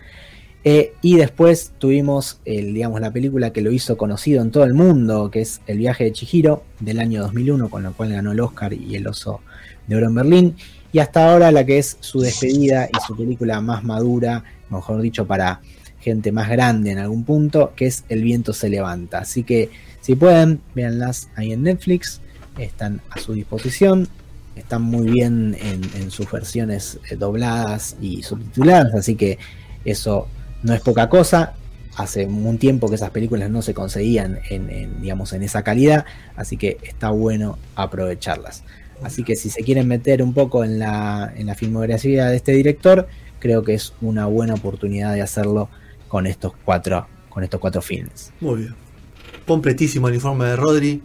Eh, 0.68 0.94
y 1.00 1.14
después 1.14 1.74
tuvimos 1.78 2.40
el, 2.44 2.74
digamos, 2.74 3.00
la 3.00 3.12
película 3.12 3.52
que 3.52 3.60
lo 3.60 3.70
hizo 3.70 3.96
conocido 3.96 4.42
en 4.42 4.50
todo 4.50 4.64
el 4.64 4.74
mundo, 4.74 5.30
que 5.30 5.42
es 5.42 5.60
El 5.68 5.78
viaje 5.78 6.02
de 6.02 6.12
Chihiro, 6.12 6.64
del 6.80 6.98
año 6.98 7.22
2001, 7.22 7.68
con 7.70 7.84
lo 7.84 7.92
cual 7.92 8.10
ganó 8.10 8.32
el 8.32 8.40
Oscar 8.40 8.72
y 8.72 8.96
el 8.96 9.06
Oso 9.06 9.42
de 9.86 9.94
Oro 9.94 10.08
en 10.08 10.14
Berlín. 10.16 10.56
Y 10.90 10.98
hasta 10.98 11.30
ahora 11.30 11.52
la 11.52 11.64
que 11.64 11.78
es 11.78 11.98
su 12.00 12.18
despedida 12.18 12.88
y 12.92 13.06
su 13.06 13.16
película 13.16 13.60
más 13.60 13.84
madura, 13.84 14.42
mejor 14.68 15.00
dicho, 15.02 15.24
para 15.24 15.60
gente 16.00 16.32
más 16.32 16.50
grande 16.50 16.90
en 16.90 16.98
algún 16.98 17.22
punto, 17.22 17.72
que 17.76 17.86
es 17.86 18.02
El 18.08 18.24
viento 18.24 18.52
se 18.52 18.68
levanta. 18.68 19.18
Así 19.18 19.44
que 19.44 19.70
si 20.00 20.16
pueden, 20.16 20.60
véanlas 20.74 21.28
ahí 21.36 21.52
en 21.52 21.62
Netflix, 21.62 22.20
están 22.58 23.00
a 23.10 23.20
su 23.20 23.34
disposición. 23.34 24.08
Están 24.56 24.82
muy 24.82 25.12
bien 25.12 25.56
en, 25.60 26.10
sus 26.10 26.28
versiones 26.28 26.98
eh, 27.08 27.14
dobladas 27.14 27.96
y 28.00 28.24
subtituladas, 28.24 28.92
así 28.96 29.14
que 29.14 29.38
eso 29.84 30.26
no 30.62 30.74
es 30.74 30.80
poca 30.80 31.08
cosa. 31.08 31.54
Hace 31.96 32.26
un 32.26 32.58
tiempo 32.58 32.88
que 32.88 32.96
esas 32.96 33.10
películas 33.10 33.48
no 33.48 33.62
se 33.62 33.72
conseguían 33.72 34.40
en, 34.50 35.00
digamos, 35.00 35.32
en 35.32 35.42
esa 35.42 35.62
calidad, 35.62 36.04
así 36.36 36.58
que 36.58 36.76
está 36.82 37.08
bueno 37.10 37.58
aprovecharlas. 37.74 38.64
Así 39.02 39.24
que 39.24 39.34
si 39.34 39.48
se 39.48 39.62
quieren 39.62 39.88
meter 39.88 40.22
un 40.22 40.34
poco 40.34 40.62
en 40.62 40.78
la, 40.78 41.32
en 41.34 41.46
la 41.46 41.54
filmografía 41.54 42.26
de 42.26 42.36
este 42.36 42.52
director, 42.52 43.08
creo 43.38 43.62
que 43.62 43.74
es 43.74 43.94
una 44.02 44.26
buena 44.26 44.54
oportunidad 44.54 45.14
de 45.14 45.22
hacerlo 45.22 45.70
con 46.08 46.26
estos 46.26 46.52
cuatro, 46.64 47.06
con 47.30 47.44
estos 47.44 47.60
cuatro 47.60 47.80
filmes. 47.80 48.32
Muy 48.40 48.60
bien. 48.60 48.74
Completísimo 49.46 50.08
el 50.08 50.16
informe 50.16 50.46
de 50.46 50.56
Rodri. 50.56 51.02